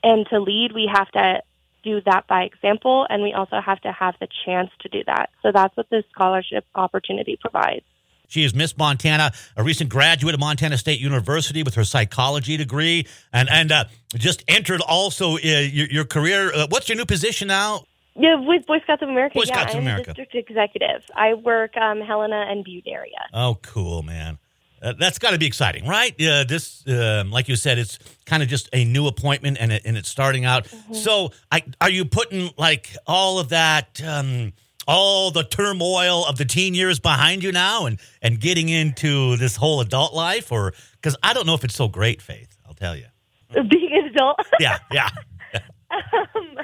And 0.03 0.25
to 0.27 0.39
lead, 0.39 0.71
we 0.73 0.89
have 0.93 1.09
to 1.11 1.41
do 1.87 2.01
that 2.05 2.27
by 2.27 2.43
example, 2.43 3.07
and 3.09 3.23
we 3.23 3.33
also 3.33 3.59
have 3.63 3.79
to 3.81 3.91
have 3.91 4.15
the 4.19 4.27
chance 4.45 4.69
to 4.81 4.89
do 4.89 5.03
that. 5.05 5.29
So 5.41 5.51
that's 5.53 5.75
what 5.77 5.89
this 5.89 6.03
scholarship 6.11 6.65
opportunity 6.75 7.37
provides. 7.39 7.85
She 8.27 8.43
is 8.43 8.53
Miss 8.53 8.77
Montana, 8.77 9.31
a 9.55 9.63
recent 9.63 9.89
graduate 9.89 10.33
of 10.33 10.39
Montana 10.41 10.77
State 10.77 10.99
University 10.99 11.63
with 11.63 11.75
her 11.75 11.85
psychology 11.85 12.57
degree, 12.57 13.07
and 13.31 13.49
and 13.49 13.71
uh, 13.71 13.85
just 14.15 14.43
entered 14.49 14.81
also 14.81 15.35
uh, 15.35 15.37
your, 15.39 15.87
your, 15.87 16.05
career. 16.05 16.51
Uh, 16.53 16.67
what's 16.69 16.89
your 16.89 16.97
new 16.97 17.05
position 17.05 17.47
now? 17.47 17.83
Yeah, 18.15 18.35
with 18.35 18.65
Boy 18.65 18.79
Scouts 18.83 19.01
of 19.01 19.09
America. 19.09 19.35
Boy 19.35 19.45
yeah, 19.47 19.53
Scouts 19.53 19.73
of 19.73 19.77
I'm 19.77 19.83
America. 19.83 20.13
district 20.13 20.49
executive. 20.49 21.03
I 21.15 21.35
work 21.35 21.77
um, 21.77 22.01
Helena 22.01 22.47
and 22.49 22.65
Butte 22.65 22.87
area. 22.87 23.23
Oh, 23.33 23.59
cool, 23.61 24.03
man. 24.03 24.39
Uh, 24.81 24.93
that's 24.99 25.19
got 25.19 25.31
to 25.31 25.37
be 25.37 25.45
exciting, 25.45 25.87
right? 25.87 26.13
Yeah, 26.17 26.43
this, 26.43 26.83
um, 26.87 27.31
like 27.31 27.47
you 27.47 27.55
said, 27.55 27.77
it's 27.77 27.97
kind 28.25 28.43
of 28.43 28.49
just 28.49 28.69
a 28.73 28.85
new 28.85 29.07
appointment, 29.07 29.57
and 29.59 29.71
it, 29.71 29.83
and 29.85 29.97
it's 29.97 30.09
starting 30.09 30.45
out. 30.45 30.65
Mm-hmm. 30.65 30.93
So, 30.93 31.31
I, 31.51 31.63
are 31.81 31.89
you 31.89 32.05
putting 32.05 32.51
like 32.57 32.95
all 33.07 33.39
of 33.39 33.49
that, 33.49 34.01
um, 34.05 34.53
all 34.87 35.31
the 35.31 35.43
turmoil 35.43 36.25
of 36.25 36.37
the 36.37 36.45
teen 36.45 36.73
years 36.73 36.99
behind 36.99 37.43
you 37.43 37.51
now, 37.51 37.85
and 37.85 37.99
and 38.21 38.39
getting 38.39 38.69
into 38.69 39.35
this 39.37 39.55
whole 39.55 39.81
adult 39.81 40.13
life, 40.13 40.51
or 40.51 40.73
because 40.93 41.15
I 41.23 41.33
don't 41.33 41.47
know 41.47 41.55
if 41.55 41.63
it's 41.63 41.75
so 41.75 41.87
great, 41.87 42.21
Faith. 42.21 42.55
I'll 42.67 42.73
tell 42.73 42.95
you. 42.95 43.05
Being 43.53 43.89
an 43.93 44.05
adult. 44.09 44.39
yeah, 44.59 44.77
yeah. 44.91 45.09
um, 45.91 46.57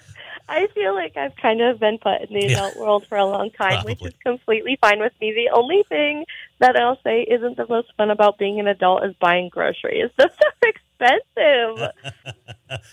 I 0.49 0.67
feel 0.67 0.93
like 0.93 1.15
I've 1.15 1.35
kind 1.37 1.61
of 1.61 1.79
been 1.79 1.97
put 1.97 2.21
in 2.21 2.33
the 2.33 2.53
adult 2.53 2.75
world 2.75 3.05
for 3.07 3.17
a 3.17 3.25
long 3.25 3.49
time, 3.51 3.83
Probably. 3.83 3.93
which 3.93 4.13
is 4.13 4.19
completely 4.23 4.77
fine 4.81 4.99
with 4.99 5.13
me. 5.21 5.31
The 5.31 5.55
only 5.55 5.83
thing 5.87 6.25
that 6.63 6.77
I'll 6.77 6.97
say 7.03 7.23
isn't 7.23 7.57
the 7.57 7.67
most 7.67 7.91
fun 7.97 8.09
about 8.09 8.37
being 8.37 8.57
an 8.61 8.67
adult 8.67 9.03
is 9.03 9.13
buying 9.19 9.49
groceries. 9.49 10.09
Those 10.17 10.29
are 10.29 10.69
expensive. 10.69 11.91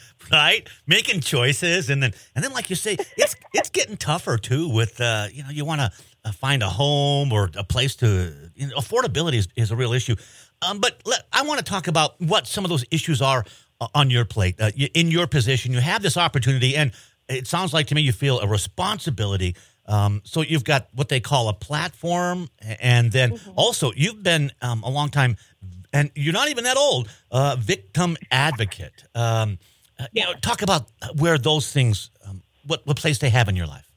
right? 0.33 0.69
Making 0.89 1.21
choices 1.21 1.89
and 1.89 2.03
then 2.03 2.13
and 2.35 2.45
then 2.45 2.53
like 2.53 2.69
you 2.69 2.75
say, 2.77 2.97
it's 3.17 3.37
it's 3.55 3.71
getting 3.71 3.97
tougher 3.97 4.39
too 4.39 4.69
with 4.69 5.01
uh 5.01 5.29
you 5.33 5.45
know, 5.45 5.51
you 5.51 5.65
want 5.65 5.81
to 5.81 5.93
uh, 6.25 6.33
find 6.33 6.65
a 6.65 6.69
home 6.69 7.33
or 7.33 7.49
a 7.57 7.63
place 7.63 7.95
to 7.97 8.35
you 8.57 8.67
know, 8.67 8.77
affordability 8.77 9.35
is, 9.35 9.49
is 9.55 9.71
a 9.71 9.77
real 9.77 9.93
issue. 9.93 10.17
Um, 10.63 10.81
but 10.81 11.01
let, 11.07 11.27
I 11.33 11.43
want 11.43 11.59
to 11.59 11.65
talk 11.65 11.87
about 11.87 12.21
what 12.21 12.49
some 12.49 12.65
of 12.65 12.71
those 12.71 12.85
issues 12.91 13.23
are 13.23 13.45
uh, 13.81 13.87
on 13.95 14.11
your 14.11 14.25
plate. 14.25 14.61
Uh, 14.61 14.73
in 14.95 15.13
your 15.13 15.29
position, 15.29 15.73
you 15.73 15.81
have 15.81 16.03
this 16.03 16.17
opportunity 16.17 16.77
and 16.77 16.91
it 17.29 17.47
sounds 17.47 17.73
like 17.73 17.87
to 17.87 17.95
me 17.95 18.01
you 18.01 18.13
feel 18.13 18.41
a 18.41 18.49
responsibility. 18.49 19.55
Um, 19.91 20.23
so 20.25 20.43
you've 20.43 20.63
got 20.63 20.89
what 20.95 21.09
they 21.09 21.19
call 21.19 21.49
a 21.49 21.53
platform, 21.53 22.49
and 22.81 23.11
then 23.11 23.33
mm-hmm. 23.33 23.51
also 23.57 23.91
you've 23.97 24.23
been 24.23 24.53
um, 24.63 24.85
a 24.85 24.89
long 24.89 25.09
time, 25.09 25.37
and 25.93 26.13
you're 26.15 26.33
not 26.33 26.49
even 26.49 26.63
that 26.63 26.77
old, 26.77 27.09
uh, 27.33 27.57
victim 27.59 28.17
advocate. 28.31 29.03
Um, 29.17 29.59
uh, 29.99 30.07
you 30.13 30.23
know, 30.23 30.35
talk 30.35 30.63
about 30.63 30.87
where 31.17 31.39
those 31.39 31.73
things, 31.73 32.11
um, 32.25 32.43
what 32.65 32.87
what 32.87 32.99
place 32.99 33.19
they 33.19 33.31
have 33.31 33.49
in 33.49 33.57
your 33.57 33.67
life. 33.67 33.91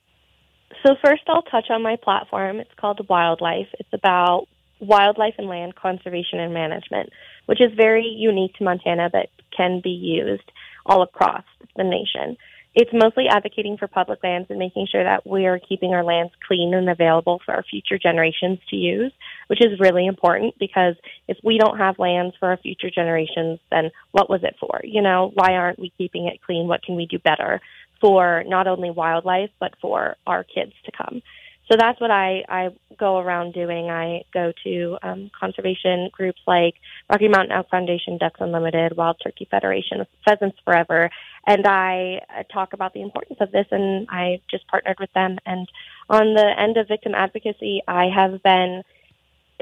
So 0.83 0.95
first, 1.05 1.21
I'll 1.27 1.43
touch 1.43 1.69
on 1.69 1.83
my 1.83 1.95
platform. 1.95 2.59
It's 2.59 2.73
called 2.75 3.07
Wildlife. 3.07 3.67
It's 3.79 3.93
about 3.93 4.47
wildlife 4.79 5.35
and 5.37 5.47
land 5.47 5.75
conservation 5.75 6.39
and 6.39 6.55
management, 6.55 7.11
which 7.45 7.61
is 7.61 7.71
very 7.73 8.07
unique 8.07 8.55
to 8.55 8.63
Montana, 8.63 9.09
but 9.11 9.29
can 9.55 9.79
be 9.81 9.91
used 9.91 10.51
all 10.87 11.03
across 11.03 11.45
the 11.75 11.83
nation 11.83 12.35
it's 12.75 12.91
mostly 12.91 13.27
advocating 13.29 13.77
for 13.77 13.87
public 13.87 14.23
lands 14.23 14.49
and 14.49 14.57
making 14.57 14.87
sure 14.91 15.03
that 15.03 15.27
we 15.27 15.45
are 15.45 15.59
keeping 15.59 15.93
our 15.93 16.03
lands 16.03 16.33
clean 16.47 16.73
and 16.73 16.89
available 16.89 17.39
for 17.45 17.53
our 17.53 17.63
future 17.63 17.99
generations 17.99 18.59
to 18.69 18.75
use, 18.75 19.11
which 19.47 19.63
is 19.63 19.79
really 19.79 20.07
important 20.07 20.55
because 20.59 20.95
if 21.27 21.37
we 21.43 21.59
don't 21.59 21.77
have 21.77 21.99
lands 21.99 22.35
for 22.39 22.49
our 22.49 22.57
future 22.57 22.89
generations, 22.89 23.59
then 23.69 23.91
what 24.11 24.29
was 24.29 24.43
it 24.43 24.55
for? 24.59 24.81
You 24.83 25.01
know, 25.01 25.31
why 25.35 25.53
aren't 25.53 25.79
we 25.79 25.93
keeping 25.97 26.27
it 26.27 26.41
clean? 26.41 26.67
What 26.67 26.81
can 26.81 26.95
we 26.95 27.05
do 27.05 27.19
better 27.19 27.61
for 28.01 28.43
not 28.47 28.67
only 28.67 28.89
wildlife, 28.89 29.51
but 29.59 29.73
for 29.79 30.15
our 30.25 30.43
kids 30.43 30.73
to 30.85 30.91
come? 30.91 31.21
So 31.69 31.77
that's 31.79 31.99
what 32.01 32.11
I, 32.11 32.43
I 32.49 32.69
go 32.99 33.17
around 33.19 33.53
doing. 33.53 33.89
I 33.89 34.23
go 34.33 34.51
to 34.65 34.97
um, 35.01 35.31
conservation 35.37 36.09
groups 36.11 36.41
like 36.45 36.75
Rocky 37.09 37.29
Mountain 37.29 37.53
Elk 37.53 37.69
Foundation, 37.69 38.17
Ducks 38.17 38.41
Unlimited, 38.41 38.97
Wild 38.97 39.17
Turkey 39.23 39.47
Federation, 39.49 40.05
Pheasants 40.25 40.57
Forever, 40.65 41.09
and 41.47 41.65
I 41.65 42.21
uh, 42.29 42.43
talk 42.51 42.73
about 42.73 42.93
the 42.93 43.01
importance 43.01 43.39
of 43.39 43.51
this. 43.51 43.65
And 43.71 44.07
I 44.09 44.41
just 44.51 44.67
partnered 44.67 44.97
with 44.99 45.11
them. 45.13 45.37
And 45.45 45.67
on 46.09 46.33
the 46.33 46.53
end 46.57 46.77
of 46.77 46.87
victim 46.87 47.13
advocacy, 47.15 47.81
I 47.87 48.07
have 48.13 48.43
been 48.43 48.83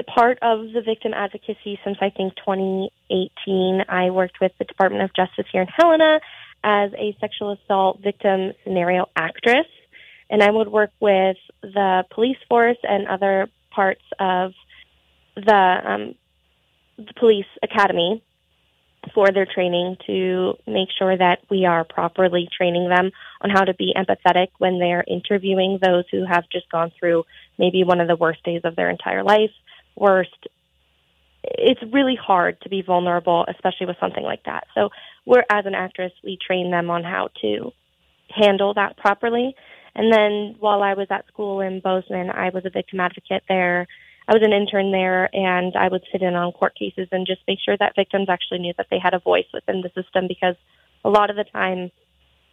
part 0.02 0.38
of 0.42 0.72
the 0.72 0.82
victim 0.84 1.12
advocacy 1.14 1.78
since 1.84 1.98
I 2.00 2.10
think 2.10 2.34
2018. 2.36 3.84
I 3.88 4.10
worked 4.10 4.40
with 4.40 4.52
the 4.58 4.64
Department 4.64 5.04
of 5.04 5.14
Justice 5.14 5.46
here 5.52 5.62
in 5.62 5.68
Helena 5.68 6.20
as 6.64 6.92
a 6.94 7.16
sexual 7.20 7.52
assault 7.52 8.00
victim 8.02 8.52
scenario 8.64 9.06
actress 9.16 9.66
and 10.32 10.42
I 10.42 10.50
would 10.50 10.68
work 10.68 10.90
with 10.98 11.36
the 11.62 12.04
police 12.10 12.38
force 12.48 12.78
and 12.82 13.06
other 13.06 13.48
parts 13.70 14.02
of 14.18 14.52
the, 15.36 15.76
um, 15.84 16.14
the 16.96 17.12
police 17.20 17.46
academy 17.62 18.24
for 19.14 19.30
their 19.30 19.46
training 19.46 19.96
to 20.06 20.54
make 20.66 20.88
sure 20.98 21.16
that 21.16 21.40
we 21.50 21.66
are 21.66 21.84
properly 21.84 22.48
training 22.56 22.88
them 22.88 23.10
on 23.42 23.50
how 23.50 23.62
to 23.62 23.74
be 23.74 23.94
empathetic 23.94 24.48
when 24.58 24.78
they're 24.78 25.04
interviewing 25.06 25.78
those 25.82 26.04
who 26.10 26.24
have 26.24 26.44
just 26.50 26.70
gone 26.70 26.90
through 26.98 27.24
maybe 27.58 27.84
one 27.84 28.00
of 28.00 28.08
the 28.08 28.16
worst 28.16 28.42
days 28.42 28.62
of 28.64 28.74
their 28.74 28.88
entire 28.88 29.22
life, 29.22 29.50
worst 29.96 30.48
it's 31.44 31.80
really 31.92 32.14
hard 32.14 32.60
to 32.62 32.68
be 32.68 32.82
vulnerable, 32.82 33.44
especially 33.48 33.86
with 33.86 33.96
something 33.98 34.22
like 34.22 34.44
that. 34.44 34.64
So, 34.76 34.90
we're 35.26 35.44
as 35.50 35.66
an 35.66 35.74
actress, 35.74 36.12
we 36.22 36.38
train 36.44 36.70
them 36.70 36.88
on 36.88 37.02
how 37.02 37.30
to 37.42 37.72
handle 38.28 38.74
that 38.74 38.96
properly. 38.96 39.54
And 39.94 40.12
then 40.12 40.56
while 40.58 40.82
I 40.82 40.94
was 40.94 41.08
at 41.10 41.26
school 41.28 41.60
in 41.60 41.80
Bozeman, 41.80 42.30
I 42.30 42.50
was 42.50 42.64
a 42.64 42.70
victim 42.70 43.00
advocate 43.00 43.42
there. 43.48 43.86
I 44.26 44.32
was 44.32 44.42
an 44.42 44.52
intern 44.52 44.92
there, 44.92 45.28
and 45.34 45.74
I 45.76 45.88
would 45.88 46.04
sit 46.10 46.22
in 46.22 46.34
on 46.34 46.52
court 46.52 46.74
cases 46.78 47.08
and 47.10 47.26
just 47.26 47.40
make 47.46 47.58
sure 47.64 47.76
that 47.76 47.96
victims 47.96 48.28
actually 48.28 48.60
knew 48.60 48.72
that 48.76 48.86
they 48.90 48.98
had 48.98 49.14
a 49.14 49.18
voice 49.18 49.46
within 49.52 49.82
the 49.82 49.90
system 50.00 50.28
because 50.28 50.54
a 51.04 51.10
lot 51.10 51.28
of 51.28 51.36
the 51.36 51.44
time 51.44 51.90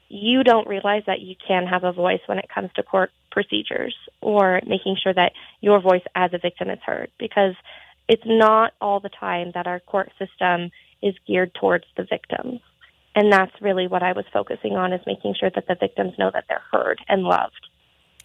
you 0.09 0.43
don't 0.43 0.67
realize 0.67 1.03
that 1.05 1.21
you 1.21 1.35
can 1.47 1.67
have 1.67 1.83
a 1.83 1.93
voice 1.93 2.21
when 2.25 2.39
it 2.39 2.49
comes 2.53 2.71
to 2.75 2.83
court 2.83 3.11
procedures 3.31 3.95
or 4.21 4.59
making 4.65 4.97
sure 5.01 5.13
that 5.13 5.33
your 5.61 5.79
voice 5.79 6.01
as 6.15 6.33
a 6.33 6.39
victim 6.39 6.69
is 6.69 6.79
heard 6.83 7.11
because 7.19 7.53
it's 8.07 8.23
not 8.25 8.73
all 8.81 8.99
the 8.99 9.09
time 9.09 9.51
that 9.53 9.67
our 9.67 9.79
court 9.79 10.11
system 10.17 10.71
is 11.03 11.13
geared 11.27 11.53
towards 11.53 11.85
the 11.95 12.03
victims. 12.03 12.59
And 13.15 13.31
that's 13.31 13.51
really 13.59 13.87
what 13.87 14.03
I 14.03 14.13
was 14.13 14.25
focusing 14.31 14.75
on 14.75 14.93
is 14.93 15.01
making 15.05 15.35
sure 15.39 15.49
that 15.53 15.67
the 15.67 15.75
victims 15.75 16.13
know 16.17 16.29
that 16.33 16.45
they're 16.47 16.61
heard 16.71 16.99
and 17.07 17.23
loved. 17.23 17.67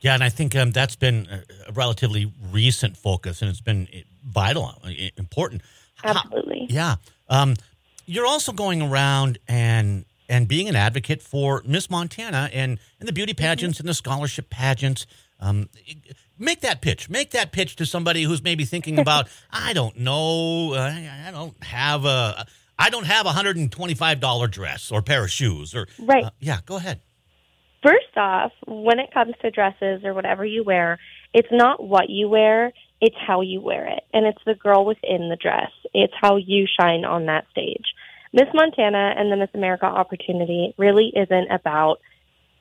Yeah, 0.01 0.15
and 0.15 0.23
I 0.23 0.29
think 0.29 0.55
um, 0.55 0.71
that's 0.71 0.97
been 0.97 1.27
a 1.69 1.73
relatively 1.73 2.31
recent 2.53 2.97
focus, 2.97 3.41
and 3.41 3.51
it's 3.51 3.63
been 3.63 3.89
vital, 4.23 4.75
uh, 4.85 4.91
important. 5.17 5.63
Absolutely. 6.05 6.67
How, 6.71 6.75
yeah. 6.75 6.97
Um, 7.31 7.55
you're 8.05 8.27
also 8.27 8.53
going 8.53 8.83
around 8.83 9.39
and 9.49 10.05
and 10.29 10.49
being 10.49 10.69
an 10.69 10.77
advocate 10.77 11.23
for 11.23 11.63
Miss 11.67 11.91
Montana 11.91 12.49
and, 12.53 12.79
and 12.99 13.09
the 13.09 13.13
beauty 13.13 13.33
mm-hmm. 13.33 13.45
pageants 13.45 13.79
mm-hmm. 13.79 13.83
and 13.83 13.89
the 13.89 13.95
scholarship 13.95 14.51
pageants. 14.51 15.07
Um, 15.41 15.69
make 16.39 16.61
that 16.61 16.81
pitch. 16.81 17.11
Make 17.11 17.31
that 17.33 17.53
pitch 17.53 17.77
to 17.77 17.87
somebody 17.87 18.23
who's 18.23 18.43
maybe 18.43 18.65
thinking 18.65 18.99
about, 19.05 19.29
I 19.51 19.73
don't 19.73 19.99
know, 19.99 20.73
uh, 20.75 20.81
I 20.81 21.31
don't 21.31 21.63
have 21.63 22.05
a, 22.05 22.47
I 22.79 22.91
don't 22.91 23.07
have 23.07 23.27
a 23.27 23.31
hundred 23.31 23.57
and 23.57 23.71
twenty 23.71 23.95
five 23.95 24.21
dollar 24.21 24.47
dress 24.47 24.91
or 24.91 25.03
pair 25.03 25.25
of 25.25 25.31
shoes 25.31 25.75
or 25.75 25.87
right. 25.99 26.25
Uh, 26.25 26.31
yeah, 26.41 26.59
go 26.67 26.77
ahead. 26.77 27.01
First 27.83 28.17
off, 28.17 28.53
when 28.67 28.99
it 28.99 29.13
comes 29.13 29.35
to 29.43 29.51
dresses 29.51 30.05
or 30.05 30.15
whatever 30.15 30.45
you 30.45 30.65
wear, 30.65 30.99
it's 31.35 31.49
not 31.53 31.83
what 31.83 32.09
you 32.09 32.29
wear, 32.29 32.73
it's 33.01 33.17
how 33.27 33.43
you 33.43 33.61
wear 33.61 33.87
it, 33.87 34.05
and 34.13 34.27
it's 34.27 34.43
the 34.47 34.55
girl 34.55 34.87
within 34.87 35.29
the 35.29 35.37
dress. 35.37 35.71
It's 35.93 36.15
how 36.19 36.37
you 36.37 36.67
shine 36.81 37.05
on 37.05 37.27
that 37.27 37.45
stage. 37.51 37.85
Miss 38.33 38.49
Montana 38.55 39.15
and 39.17 39.31
the 39.31 39.37
Miss 39.37 39.51
America 39.55 39.85
opportunity 39.85 40.75
really 40.79 41.13
isn't 41.15 41.53
about 41.53 41.99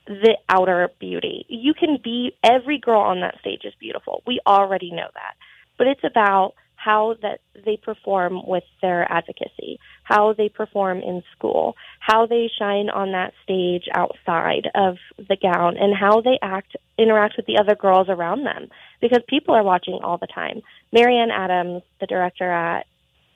the 0.05 0.38
outer 0.50 0.89
beauty. 1.00 1.46
You 1.48 1.74
can 1.74 1.98
be 2.03 2.34
every 2.43 2.77
girl 2.77 3.01
on 3.01 3.22
that 3.22 3.39
stage 3.39 3.62
is 3.63 3.74
beautiful. 3.79 4.22
We 4.27 4.39
already 4.46 4.91
know 4.91 5.08
that. 5.13 5.36
But 5.77 5.88
it's 5.88 6.03
about 6.03 6.53
how 6.84 7.16
that 7.22 7.40
they 7.66 7.78
perform 7.78 8.42
with 8.46 8.63
their 8.82 9.10
advocacy, 9.12 9.80
how 10.04 10.34
they 10.34 10.50
perform 10.50 10.98
in 10.98 11.24
school, 11.36 11.75
how 12.00 12.25
they 12.25 12.50
shine 12.60 12.90
on 12.90 13.12
that 13.12 13.34
stage 13.44 13.86
outside 13.94 14.70
of 14.75 14.98
the 15.18 15.38
gown, 15.42 15.78
and 15.78 15.96
how 15.96 16.22
they 16.22 16.38
act 16.42 16.75
interact 16.98 17.36
with 17.38 17.46
the 17.46 17.58
other 17.60 17.75
girls 17.75 18.08
around 18.10 18.44
them. 18.44 18.68
Because 19.02 19.22
people 19.28 19.56
are 19.56 19.63
watching 19.63 20.00
all 20.04 20.18
the 20.18 20.28
time. 20.28 20.62
Marianne 20.92 21.32
Adams, 21.32 21.84
the 22.00 22.08
director 22.08 22.52
at 22.52 22.86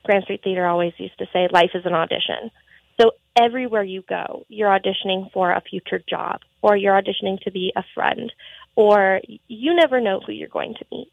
Grand 0.04 0.24
Street 0.24 0.42
Theater 0.44 0.66
always 0.66 0.94
used 0.98 1.18
to 1.20 1.26
say, 1.32 1.48
life 1.52 1.72
is 1.74 1.86
an 1.86 1.94
audition. 1.94 2.52
So 3.00 3.12
everywhere 3.40 3.84
you 3.84 4.04
go, 4.08 4.44
you're 4.50 4.70
auditioning 4.70 5.32
for 5.32 5.52
a 5.52 5.62
future 5.62 6.02
job, 6.10 6.42
or 6.62 6.76
you're 6.76 7.00
auditioning 7.00 7.40
to 7.42 7.52
be 7.52 7.72
a 7.76 7.84
friend, 7.94 8.32
or 8.76 9.22
you 9.48 9.76
never 9.76 10.02
know 10.02 10.20
who 10.26 10.32
you're 10.34 10.48
going 10.48 10.74
to 10.80 10.86
meet. 10.92 11.12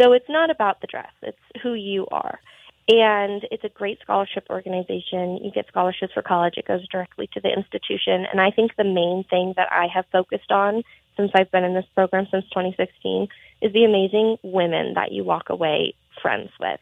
So 0.00 0.12
it's 0.12 0.28
not 0.28 0.50
about 0.50 0.80
the 0.80 0.86
dress, 0.86 1.12
it's 1.22 1.38
who 1.62 1.74
you 1.74 2.06
are. 2.10 2.40
And 2.88 3.46
it's 3.52 3.62
a 3.62 3.68
great 3.68 3.98
scholarship 4.02 4.46
organization. 4.50 5.38
You 5.44 5.52
get 5.54 5.68
scholarships 5.68 6.12
for 6.12 6.22
college, 6.22 6.54
it 6.56 6.66
goes 6.66 6.86
directly 6.88 7.28
to 7.34 7.40
the 7.40 7.50
institution. 7.50 8.26
And 8.30 8.40
I 8.40 8.50
think 8.50 8.72
the 8.76 8.84
main 8.84 9.24
thing 9.28 9.54
that 9.56 9.68
I 9.70 9.86
have 9.94 10.06
focused 10.10 10.50
on 10.50 10.82
since 11.16 11.30
I've 11.34 11.50
been 11.50 11.64
in 11.64 11.74
this 11.74 11.84
program 11.94 12.26
since 12.30 12.44
2016 12.46 13.28
is 13.62 13.72
the 13.72 13.84
amazing 13.84 14.38
women 14.42 14.94
that 14.94 15.12
you 15.12 15.22
walk 15.22 15.50
away 15.50 15.94
friends 16.22 16.50
with. 16.58 16.80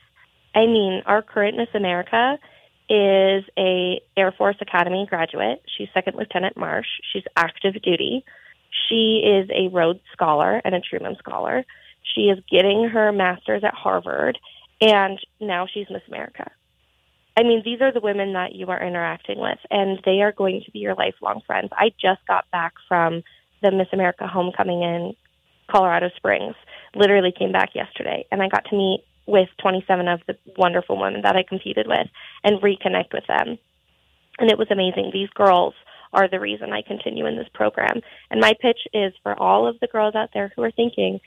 I 0.54 0.66
mean, 0.66 1.02
our 1.04 1.22
current 1.22 1.57
Miss 1.57 1.68
America 1.74 2.38
is 2.88 3.44
a 3.59 4.00
Air 4.16 4.33
Force 4.33 4.57
Academy 4.61 5.07
graduate. 5.09 5.62
She's 5.76 5.88
Second 5.92 6.16
Lieutenant 6.16 6.57
Marsh. 6.57 6.88
She's 7.12 7.24
active 7.37 7.74
duty. 7.83 8.24
She 8.88 9.22
is 9.24 9.50
a 9.50 9.68
Rhodes 9.68 10.00
Scholar 10.12 10.62
and 10.64 10.74
a 10.74 10.81
Truman 10.81 11.16
Scholar. 11.18 11.64
She 12.14 12.23
is 12.23 12.38
getting 12.51 12.88
her 12.88 13.12
master's 13.12 13.64
at 13.64 13.75
Harvard, 13.75 14.38
and 14.81 15.18
now 15.40 15.66
she's 15.73 15.87
Miss 15.90 16.03
America. 16.09 16.51
I 17.37 17.42
mean, 17.44 17.62
these 17.64 17.81
are 17.81 17.92
the 17.92 18.01
women 18.01 18.33
that 18.33 18.55
you 18.55 18.66
are 18.66 18.83
interacting 18.83 19.38
with, 19.38 19.59
and 19.71 20.01
they 20.05 20.23
are 20.23 20.33
going 20.33 20.62
to 20.64 20.71
be 20.73 20.81
your 20.81 20.94
lifelong 20.94 21.40
friends. 21.47 21.68
I 21.73 21.90
just 22.01 22.27
got 22.27 22.51
back 22.51 22.75
from 22.88 23.23
the 23.62 23.71
Miss 23.71 23.88
America 23.92 24.27
homecoming 24.27 24.83
in 24.83 25.14
Colorado 25.71 26.11
Springs. 26.16 26.55
Literally 26.97 27.33
came 27.37 27.53
back 27.53 27.75
yesterday, 27.75 28.27
and 28.33 28.42
I 28.42 28.49
got 28.49 28.64
to 28.71 28.77
meet 28.77 29.05
with 29.27 29.49
27 29.61 30.09
of 30.09 30.21
the 30.27 30.37
wonderful 30.57 30.99
women 30.99 31.23
that 31.23 31.37
I 31.37 31.42
competed 31.42 31.87
with 31.87 32.09
and 32.42 32.61
reconnect 32.61 33.12
with 33.12 33.27
them. 33.29 33.59
And 34.38 34.51
it 34.51 34.59
was 34.59 34.68
amazing. 34.71 35.11
These 35.12 35.29
girls 35.31 35.75
are 36.12 36.29
the 36.29 36.40
reason 36.40 36.73
I 36.73 36.83
continue 36.83 37.27
in 37.27 37.37
this 37.37 37.49
program. 37.55 38.01
And 38.31 38.40
my 38.40 38.55
pitch 38.61 38.81
is 38.94 39.12
for 39.23 39.38
all 39.38 39.66
of 39.68 39.79
the 39.81 39.87
girls 39.87 40.14
out 40.14 40.31
there 40.33 40.53
who 40.57 40.62
are 40.62 40.71
thinking, 40.71 41.21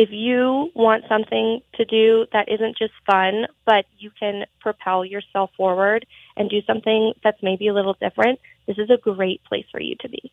if 0.00 0.08
you 0.10 0.70
want 0.74 1.04
something 1.10 1.60
to 1.74 1.84
do 1.84 2.24
that 2.32 2.48
isn't 2.48 2.78
just 2.78 2.94
fun, 3.04 3.46
but 3.66 3.84
you 3.98 4.10
can 4.18 4.46
propel 4.58 5.04
yourself 5.04 5.50
forward 5.58 6.06
and 6.38 6.48
do 6.48 6.62
something 6.66 7.12
that's 7.22 7.36
maybe 7.42 7.68
a 7.68 7.74
little 7.74 7.94
different, 8.00 8.40
this 8.66 8.78
is 8.78 8.88
a 8.88 8.96
great 8.96 9.44
place 9.44 9.66
for 9.70 9.78
you 9.78 9.94
to 10.00 10.08
be. 10.08 10.32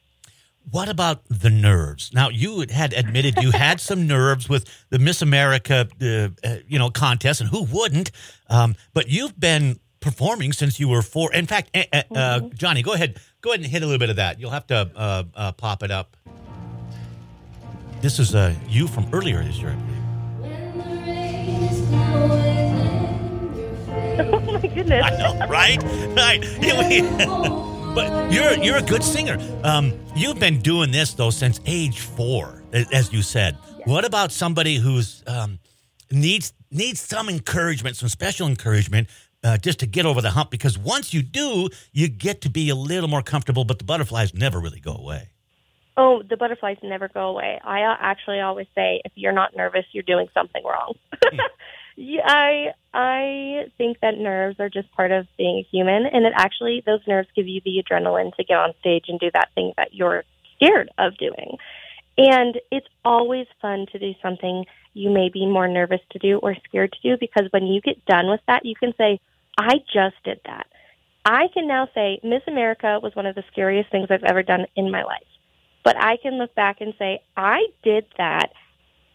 What 0.72 0.88
about 0.88 1.26
the 1.28 1.50
nerves? 1.50 2.14
Now, 2.14 2.30
you 2.30 2.66
had 2.70 2.94
admitted 2.94 3.42
you 3.42 3.52
had 3.52 3.82
some 3.82 4.08
nerves 4.08 4.48
with 4.48 4.64
the 4.90 5.00
Miss 5.00 5.22
America, 5.22 5.90
uh, 6.02 6.30
uh, 6.48 6.58
you 6.66 6.80
know, 6.80 6.90
contest, 6.90 7.42
and 7.42 7.50
who 7.50 7.64
wouldn't? 7.64 8.12
Um, 8.50 8.76
but 8.94 9.10
you've 9.10 9.38
been 9.38 9.82
performing 10.00 10.54
since 10.54 10.80
you 10.80 10.88
were 10.88 11.02
four. 11.02 11.34
In 11.34 11.46
fact, 11.46 11.76
uh, 11.76 12.04
mm-hmm. 12.10 12.56
Johnny, 12.56 12.84
go 12.84 12.94
ahead, 12.94 13.20
go 13.42 13.50
ahead 13.50 13.60
and 13.60 13.70
hit 13.70 13.84
a 13.84 13.86
little 13.86 14.00
bit 14.00 14.10
of 14.10 14.16
that. 14.16 14.40
You'll 14.40 14.52
have 14.52 14.68
to 14.68 14.90
uh, 14.96 15.24
uh, 15.36 15.52
pop 15.52 15.84
it 15.84 15.92
up. 15.92 16.16
This 18.02 18.20
is 18.20 18.36
you 18.68 18.88
from 18.88 19.08
earlier 19.14 19.44
this 19.44 19.58
year, 19.58 19.76
Oh 24.20 24.40
my 24.40 24.62
goodness! 24.62 25.04
I 25.04 25.10
know, 25.18 25.48
right? 25.48 25.84
Right. 26.16 27.74
But 27.98 28.32
you're 28.32 28.54
you're 28.64 28.78
a 28.78 28.84
good 28.84 29.04
singer. 29.04 29.40
Um, 29.64 29.92
you've 30.16 30.40
been 30.40 30.62
doing 30.62 30.92
this 30.92 31.16
though 31.16 31.32
since 31.32 31.60
age 31.66 32.02
four, 32.02 32.62
as 32.72 33.12
you 33.12 33.24
said. 33.24 33.58
Yes. 33.80 33.88
What 33.88 34.06
about 34.06 34.32
somebody 34.32 34.76
who's 34.76 35.24
um, 35.26 35.58
needs 36.12 36.54
needs 36.70 37.02
some 37.02 37.28
encouragement, 37.28 37.96
some 37.96 38.08
special 38.10 38.48
encouragement, 38.48 39.08
uh, 39.44 39.58
just 39.58 39.80
to 39.80 39.88
get 39.88 40.06
over 40.06 40.22
the 40.22 40.30
hump? 40.30 40.52
Because 40.52 40.78
once 40.78 41.12
you 41.12 41.24
do, 41.24 41.70
you 41.92 42.08
get 42.08 42.42
to 42.42 42.52
be 42.52 42.70
a 42.70 42.76
little 42.76 43.10
more 43.10 43.24
comfortable, 43.24 43.66
but 43.66 43.80
the 43.80 43.86
butterflies 43.86 44.32
never 44.32 44.60
really 44.60 44.80
go 44.80 44.94
away. 44.94 45.30
Oh, 45.98 46.22
the 46.22 46.38
butterflies 46.38 46.78
never 46.84 47.08
go 47.08 47.28
away. 47.30 47.60
I 47.64 47.82
uh, 47.82 47.96
actually 48.00 48.40
always 48.40 48.68
say 48.76 49.02
if 49.04 49.12
you're 49.16 49.32
not 49.34 49.56
nervous, 49.56 49.86
you're 49.92 50.04
doing 50.04 50.28
something 50.34 50.64
wrong. 50.64 50.94
Yeah, 52.00 52.22
I 52.28 52.74
I 52.94 53.72
think 53.80 53.98
that 54.02 54.20
nerves 54.20 54.60
are 54.60 54.70
just 54.70 54.92
part 54.92 55.12
of 55.12 55.26
being 55.36 55.58
a 55.58 55.68
human, 55.76 56.06
and 56.06 56.28
it 56.28 56.34
actually 56.36 56.84
those 56.86 57.00
nerves 57.08 57.28
give 57.36 57.48
you 57.48 57.60
the 57.66 57.84
adrenaline 57.84 58.36
to 58.36 58.44
get 58.44 58.56
on 58.56 58.74
stage 58.80 59.06
and 59.08 59.20
do 59.20 59.32
that 59.34 59.50
thing 59.56 59.74
that 59.78 59.96
you're 59.96 60.24
scared 60.56 60.92
of 61.00 61.18
doing. 61.18 61.58
And 62.16 62.60
it's 62.72 62.86
always 63.04 63.48
fun 63.64 63.88
to 63.92 64.00
do 64.00 64.14
something 64.22 64.66
you 64.94 65.10
may 65.10 65.30
be 65.30 65.48
more 65.48 65.68
nervous 65.68 66.02
to 66.12 66.20
do 66.20 66.38
or 66.38 66.56
scared 66.68 66.94
to 66.94 67.02
do 67.02 67.18
because 67.20 67.48
when 67.50 67.66
you 67.66 67.82
get 67.82 68.06
done 68.06 68.30
with 68.30 68.42
that, 68.46 68.64
you 68.64 68.76
can 68.76 68.94
say, 68.96 69.20
"I 69.58 69.78
just 69.92 70.22
did 70.24 70.40
that." 70.46 70.68
I 71.26 71.48
can 71.52 71.68
now 71.68 71.90
say 71.96 72.20
Miss 72.24 72.44
America 72.48 73.00
was 73.02 73.16
one 73.16 73.26
of 73.26 73.34
the 73.34 73.44
scariest 73.52 73.90
things 73.90 74.12
I've 74.12 74.24
ever 74.24 74.44
done 74.44 74.68
in 74.76 74.92
my 74.92 75.04
life. 75.04 75.37
But 75.88 75.96
I 75.96 76.18
can 76.18 76.38
look 76.38 76.54
back 76.54 76.82
and 76.82 76.94
say, 77.00 77.22
I 77.38 77.68
did 77.82 78.08
that 78.18 78.52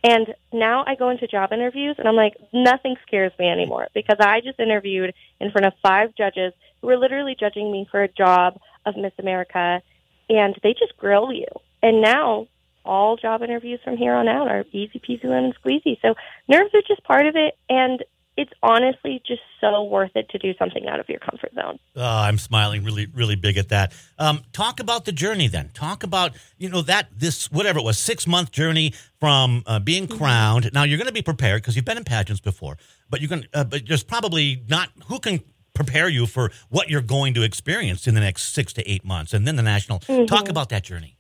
and 0.02 0.35
now 0.54 0.85
I 0.87 0.94
go 0.94 1.11
into 1.11 1.26
job 1.26 1.52
interviews 1.52 1.96
and 1.98 2.08
I'm 2.08 2.16
like, 2.16 2.32
nothing 2.50 2.96
scares 3.06 3.30
me 3.38 3.46
anymore 3.46 3.88
because 3.94 4.16
I 4.20 4.40
just 4.40 4.58
interviewed 4.58 5.12
in 5.38 5.50
front 5.50 5.66
of 5.66 5.74
five 5.82 6.14
judges 6.16 6.54
who 6.80 6.87
were 6.87 6.96
literally 6.96 7.37
judging 7.38 7.70
me 7.70 7.87
for 7.90 8.02
a 8.02 8.08
job 8.08 8.58
of 8.87 8.96
Miss 8.96 9.12
America 9.18 9.82
and 10.30 10.58
they 10.62 10.72
just 10.72 10.96
grill 10.96 11.30
you. 11.30 11.44
And 11.82 12.00
now 12.00 12.46
all 12.87 13.18
job 13.18 13.42
interviews 13.42 13.80
from 13.85 13.98
here 13.98 14.14
on 14.14 14.26
out 14.26 14.48
are 14.48 14.64
easy 14.72 14.98
peasy 14.98 15.24
lemon 15.24 15.52
squeezy. 15.62 16.00
So 16.00 16.14
nerves 16.48 16.70
are 16.72 16.80
just 16.88 17.04
part 17.04 17.26
of 17.26 17.37
it 17.37 17.52
and 17.68 18.02
it's 18.37 18.53
honestly 18.62 19.23
just 19.27 19.42
so 19.61 19.83
worth 19.83 20.12
it 20.14 20.29
to 20.31 20.38
do 20.38 20.55
something 20.59 20.87
out 20.88 20.99
of 20.99 21.09
your 21.09 21.18
comfort 21.18 21.53
zone. 21.55 21.79
Oh, 21.97 22.03
I'm 22.03 22.38
smiling 22.38 22.83
really, 22.83 23.07
really 23.07 23.37
big 23.37 23.59
at 23.59 23.68
that. 23.68 23.92
Um, 24.18 24.42
talk 24.53 24.81
about 24.81 25.05
the 25.05 25.12
journey 25.12 25.49
then. 25.49 25.71
Talk 25.75 26.03
about, 26.03 26.33
you 26.57 26.71
know, 26.71 26.81
that 26.83 27.09
this, 27.14 27.53
whatever 27.53 27.79
it 27.79 27.85
was, 27.85 27.99
six 27.99 28.27
month 28.27 28.51
journey 28.51 28.95
from 29.21 29.62
uh, 29.66 29.79
being 29.79 30.07
Mm-hmm. 30.07 30.16
crowned. 30.18 30.71
Now, 30.73 30.85
you're 30.85 30.99
going 30.99 31.09
to 31.09 31.12
be 31.12 31.23
prepared 31.23 31.62
because 31.62 31.77
you've 31.77 31.85
been 31.85 31.99
in 31.99 32.05
pageants 32.05 32.40
before, 32.40 32.79
but 33.11 33.21
you're 33.21 33.29
going 33.29 33.42
to, 33.42 33.49
uh, 33.53 33.64
but 33.64 33.83
there's 33.87 34.03
probably 34.05 34.62
not, 34.66 34.88
who 35.07 35.18
can 35.18 35.40
prepare 35.75 36.09
you 36.09 36.27
for 36.27 36.51
what 36.71 36.88
you're 36.88 37.01
going 37.03 37.35
to 37.35 37.42
experience 37.42 38.07
in 38.07 38.14
the 38.14 38.21
next 38.21 38.55
six 38.55 38.73
to 38.75 38.90
eight 38.90 39.05
months 39.05 39.35
and 39.35 39.47
then 39.47 39.57
the 39.57 39.62
national. 39.62 39.99
Mm-hmm. 40.01 40.25
Talk 40.25 40.49
about 40.49 40.71
that 40.71 40.85
journey. 40.85 41.16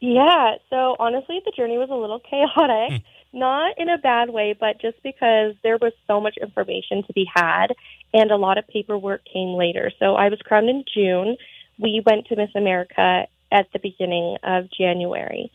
Yeah, 0.00 0.56
so 0.70 0.96
honestly, 0.98 1.40
the 1.44 1.52
journey 1.56 1.78
was 1.78 1.88
a 1.90 1.94
little 1.94 2.20
chaotic. 2.30 3.02
Not 3.34 3.74
in 3.78 3.88
a 3.88 3.98
bad 3.98 4.30
way, 4.30 4.54
but 4.58 4.80
just 4.80 5.02
because 5.02 5.54
there 5.64 5.76
was 5.76 5.92
so 6.06 6.20
much 6.20 6.36
information 6.40 7.02
to 7.02 7.12
be 7.12 7.28
had 7.34 7.74
and 8.12 8.30
a 8.30 8.36
lot 8.36 8.58
of 8.58 8.68
paperwork 8.68 9.22
came 9.24 9.54
later. 9.58 9.90
So 9.98 10.14
I 10.14 10.28
was 10.28 10.38
crowned 10.44 10.70
in 10.70 10.84
June. 10.94 11.36
We 11.76 12.00
went 12.06 12.26
to 12.26 12.36
Miss 12.36 12.50
America 12.54 13.26
at 13.50 13.66
the 13.72 13.80
beginning 13.80 14.36
of 14.44 14.70
January. 14.70 15.50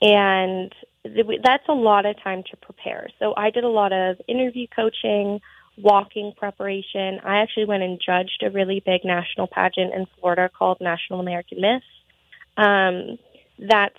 And 0.00 0.72
that's 1.42 1.68
a 1.68 1.74
lot 1.74 2.06
of 2.06 2.22
time 2.22 2.44
to 2.52 2.56
prepare. 2.56 3.08
So 3.18 3.34
I 3.36 3.50
did 3.50 3.64
a 3.64 3.68
lot 3.68 3.92
of 3.92 4.20
interview 4.28 4.68
coaching, 4.68 5.40
walking 5.76 6.34
preparation. 6.36 7.18
I 7.24 7.38
actually 7.38 7.64
went 7.64 7.82
and 7.82 8.00
judged 8.00 8.44
a 8.44 8.50
really 8.50 8.80
big 8.84 9.04
national 9.04 9.48
pageant 9.48 9.92
in 9.92 10.06
Florida 10.20 10.48
called 10.56 10.78
National 10.80 11.18
American 11.18 11.60
Miss. 11.60 11.82
Um, 12.56 13.18
that's 13.58 13.98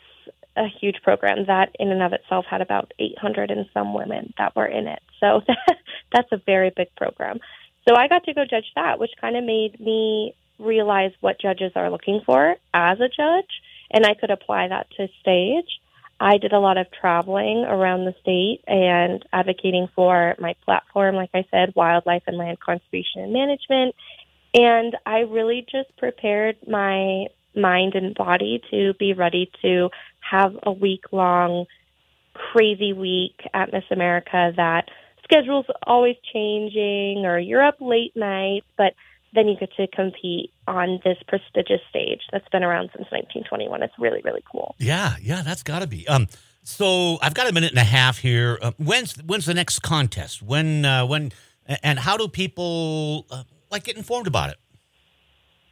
a 0.56 0.68
huge 0.68 1.02
program 1.04 1.46
that 1.48 1.76
in 1.80 1.92
and 1.92 2.02
of 2.02 2.14
itself 2.14 2.46
had 2.50 2.62
about 2.62 2.94
800 3.00 3.52
and 3.52 3.66
some 3.74 3.94
women 3.94 4.34
that 4.38 4.56
were 4.56 4.66
in 4.66 4.88
it. 4.88 5.02
So 5.20 5.42
that's 6.14 6.32
a 6.32 6.42
very 6.46 6.72
big 6.76 6.88
program. 6.96 7.40
So 7.88 7.96
I 7.96 8.08
got 8.08 8.24
to 8.26 8.34
go 8.34 8.46
judge 8.46 8.72
that, 8.76 9.00
which 9.00 9.12
kind 9.20 9.36
of 9.36 9.44
made 9.44 9.80
me 9.80 10.34
realize 10.58 11.12
what 11.20 11.40
judges 11.40 11.74
are 11.76 11.92
looking 11.92 12.22
for 12.26 12.56
as 12.74 13.00
a 13.00 13.10
judge, 13.10 13.50
and 13.92 14.06
I 14.06 14.14
could 14.14 14.32
apply 14.32 14.70
that 14.70 14.88
to 14.98 15.08
stage. 15.22 15.80
I 16.20 16.38
did 16.38 16.54
a 16.54 16.60
lot 16.60 16.78
of 16.78 16.88
traveling 16.92 17.66
around 17.66 18.06
the 18.06 18.16
state 18.22 18.62
and 18.68 19.24
advocating 19.34 19.90
for 19.96 20.36
my 20.40 20.56
platform, 20.64 21.16
like 21.16 21.32
I 21.34 21.46
said, 21.52 21.74
wildlife 21.76 22.24
and 22.26 22.38
land 22.38 22.60
conservation 22.60 23.22
and 23.22 23.34
management. 23.34 23.96
And 24.54 24.96
I 25.06 25.20
really 25.20 25.66
just 25.70 25.96
prepared 25.98 26.56
my 26.66 27.26
mind 27.56 27.96
and 27.96 28.16
body 28.16 28.62
to 28.72 28.94
be 29.00 29.14
ready 29.14 29.52
to 29.62 29.90
have 30.20 30.54
a 30.64 30.72
week 30.72 31.06
long 31.12 31.66
crazy 32.34 32.94
week 32.94 33.40
at 33.54 33.72
Miss 33.72 33.84
America 33.92 34.52
that 34.58 34.90
schedule's 35.24 35.66
always 35.88 36.16
changing 36.34 37.26
or 37.26 37.40
you're 37.40 37.66
up 37.66 37.78
late 37.80 38.16
nights, 38.16 38.66
but 38.78 38.94
then 39.34 39.48
you 39.48 39.58
get 39.58 39.74
to 39.76 39.88
compete 39.88 40.52
on 40.68 41.00
this 41.04 41.18
prestigious 41.28 41.82
stage 41.90 42.22
that's 42.32 42.48
been 42.50 42.64
around 42.64 42.90
since 42.96 43.08
1921. 43.12 43.84
It's 43.84 43.94
really, 44.00 44.22
really 44.24 44.44
cool. 44.50 44.76
Yeah, 44.80 45.16
yeah, 45.22 45.42
that's 45.42 45.64
got 45.64 45.80
to 45.80 45.88
be. 45.88 46.08
Um, 46.08 46.28
so 46.64 47.18
I've 47.22 47.34
got 47.34 47.50
a 47.50 47.54
minute 47.54 47.72
and 47.72 47.80
a 47.80 47.84
half 47.84 48.18
here. 48.18 48.58
Uh, 48.62 48.72
when's 48.78 49.16
when's 49.18 49.46
the 49.46 49.54
next 49.54 49.80
contest? 49.80 50.42
When 50.42 50.86
uh, 50.86 51.06
when 51.06 51.32
and 51.84 52.00
how 52.00 52.18
do 52.18 52.28
people 52.28 53.26
uh, 53.30 53.44
like 53.72 53.84
get 53.84 53.98
informed 53.98 54.28
about 54.28 54.50
it? 54.50 54.58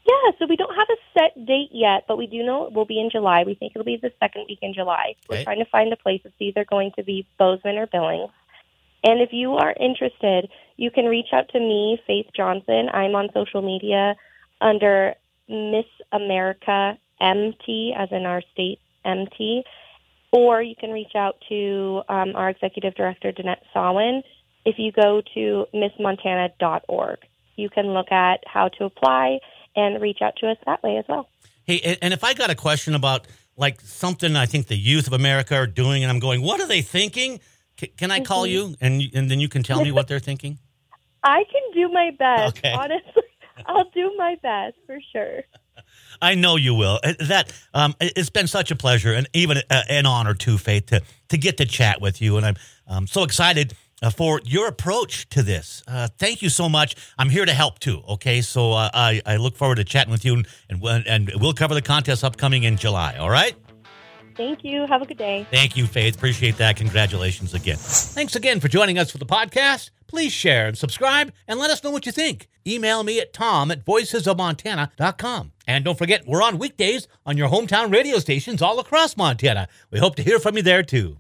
Yeah, 0.06 0.32
so 0.38 0.48
we 0.48 0.58
don't 0.58 0.76
have 0.76 0.88
a 0.90 0.98
set 1.14 1.46
date 1.46 1.70
yet, 1.72 2.04
but 2.08 2.18
we 2.18 2.28
do 2.28 2.44
know 2.44 2.66
it 2.68 2.74
will 2.74 2.86
be 2.86 3.00
in 3.00 3.10
July. 3.10 3.44
We 3.46 3.56
think 3.56 3.72
it'll 3.74 3.86
be 3.86 4.00
the 4.02 4.12
second 4.20 4.46
week 4.50 4.60
in 4.62 4.74
July. 4.74 5.16
We're 5.30 5.44
trying 5.44 5.60
to 5.60 5.66
find 5.66 5.94
a 5.94 5.96
place. 5.96 6.22
It's 6.26 6.36
either 6.40 6.66
going 6.66 6.92
to 6.98 7.04
be 7.04 7.26
Bozeman 7.40 7.78
or 7.78 7.88
Billings. 7.88 8.32
And 9.04 9.22
if 9.22 9.30
you 9.32 9.54
are 9.54 9.74
interested, 9.80 10.50
you 10.76 10.92
can 10.92 11.06
reach 11.06 11.28
out 11.34 11.50
to 11.50 11.60
me, 11.60 12.02
Faith 12.06 12.28
Johnson. 12.36 12.90
I'm 12.94 13.16
on 13.16 13.30
social 13.34 13.62
media 13.62 14.16
under 14.60 15.16
Miss 15.48 15.86
America 16.12 16.98
MT, 17.22 17.94
as 17.98 18.10
in 18.12 18.26
our 18.26 18.42
state 18.54 18.80
MT. 19.06 19.64
Or 20.32 20.62
you 20.62 20.76
can 20.76 20.92
reach 20.92 21.16
out 21.16 21.36
to 21.50 22.02
um, 22.10 22.36
our 22.36 22.50
executive 22.50 22.96
director, 22.96 23.32
Danette 23.32 23.62
Sawin. 23.74 24.24
If 24.66 24.76
you 24.80 24.92
go 24.92 25.22
to 25.34 25.66
missmontana.org, 25.74 27.20
you 27.56 27.70
can 27.70 27.94
look 27.94 28.12
at 28.12 28.44
how 28.48 28.70
to 28.80 28.86
apply 28.86 29.40
and 29.76 30.02
reach 30.02 30.20
out 30.22 30.36
to 30.38 30.48
us 30.50 30.58
that 30.66 30.82
way 30.84 30.98
as 30.98 31.06
well. 31.08 31.30
Hey, 31.66 31.98
and- 32.02 32.14
if 32.14 32.24
I 32.24 32.34
got 32.34 32.50
a 32.50 32.56
question 32.56 32.96
about 32.96 33.28
like 33.56 33.80
something 33.82 34.36
I 34.36 34.46
think 34.48 34.68
the 34.68 34.76
youth 34.78 35.08
of 35.08 35.14
America 35.14 35.56
are 35.56 35.68
doing, 35.68 36.04
and 36.04 36.12
I'm 36.12 36.20
going, 36.20 36.42
what 36.42 36.60
are 36.60 36.68
they 36.68 36.82
thinking? 36.82 37.40
C- 37.80 37.88
can 37.98 38.12
I 38.12 38.20
call 38.20 38.46
you 38.48 38.76
and 38.82 39.02
and 39.14 39.30
then 39.30 39.40
you 39.40 39.48
can 39.50 39.64
tell 39.64 39.82
me 39.84 39.92
what 39.92 40.08
they're 40.08 40.20
thinking? 40.20 40.58
I 41.24 41.44
can 41.52 41.62
do 41.74 41.90
my 41.90 42.12
best. 42.18 42.58
Okay. 42.58 42.72
Honestly, 42.78 43.24
I'll 43.66 43.90
do 43.92 44.12
my 44.18 44.36
best 44.42 44.76
for 44.86 44.98
sure. 45.12 45.42
I 46.22 46.36
know 46.36 46.56
you 46.58 46.74
will. 46.76 47.00
Uh, 47.04 47.14
That 47.20 47.52
um, 47.74 47.96
it- 48.00 48.14
it's 48.16 48.30
been 48.30 48.48
such 48.48 48.72
a 48.72 48.76
pleasure 48.76 49.14
and 49.14 49.28
even 49.34 49.58
an 49.70 50.06
honor 50.06 50.34
too, 50.34 50.58
Faith, 50.58 50.88
to 50.88 51.02
to 51.30 51.38
get 51.38 51.58
to 51.58 51.66
chat 51.66 52.02
with 52.02 52.22
you, 52.22 52.38
and 52.38 52.46
I'm 52.46 52.56
um, 52.88 53.08
so 53.08 53.24
excited 53.24 53.74
uh, 54.04 54.10
for 54.12 54.40
your 54.46 54.68
approach 54.68 55.28
to 55.30 55.42
this. 55.42 55.82
Uh, 55.88 56.08
thank 56.20 56.42
you 56.44 56.50
so 56.50 56.70
much. 56.70 56.96
I'm 57.18 57.30
here 57.32 57.46
to 57.46 57.54
help 57.54 57.80
too. 57.80 58.04
Okay, 58.10 58.42
so 58.42 58.74
uh, 58.74 58.90
I 58.94 59.22
I 59.26 59.38
look 59.38 59.56
forward 59.58 59.76
to 59.78 59.84
chatting 59.84 60.12
with 60.12 60.24
you, 60.26 60.34
and 60.36 60.48
and, 60.70 60.82
we'll- 60.82 61.04
and 61.08 61.32
we'll 61.40 61.54
cover 61.54 61.74
the 61.74 61.82
contest 61.82 62.24
upcoming 62.24 62.64
in 62.64 62.78
July. 62.78 63.16
All 63.18 63.30
right. 63.32 63.56
Thank 64.36 64.64
you. 64.64 64.88
Have 64.88 65.02
a 65.04 65.06
good 65.06 65.18
day. 65.20 65.46
Thank 65.52 65.78
you, 65.78 65.86
Faith. 65.86 66.16
Appreciate 66.16 66.58
that. 66.58 66.76
Congratulations 66.76 67.54
again. 67.54 67.78
Thanks 67.78 68.36
again 68.36 68.60
for 68.60 68.68
joining 68.68 68.98
us 68.98 69.12
for 69.12 69.20
the 69.20 69.28
podcast. 69.28 69.92
Please 70.08 70.32
share 70.34 70.68
and 70.68 70.76
subscribe 70.78 71.32
and 71.48 71.60
let 71.60 71.70
us 71.70 71.84
know 71.84 71.92
what 71.92 72.06
you 72.08 72.12
think. 72.12 72.48
Email 72.66 73.04
me 73.04 73.20
at 73.20 73.32
tom 73.34 73.70
at 73.72 73.86
voicesofmontana.com. 73.86 75.52
And 75.68 75.86
don't 75.86 75.98
forget, 75.98 76.26
we're 76.28 76.42
on 76.42 76.58
weekdays 76.58 77.08
on 77.28 77.38
your 77.38 77.50
hometown 77.50 77.92
radio 77.94 78.18
stations 78.20 78.62
all 78.62 78.80
across 78.80 79.16
Montana. 79.18 79.68
We 79.92 80.00
hope 80.00 80.16
to 80.18 80.24
hear 80.24 80.40
from 80.40 80.58
you 80.58 80.64
there 80.64 80.84
too. 80.84 81.18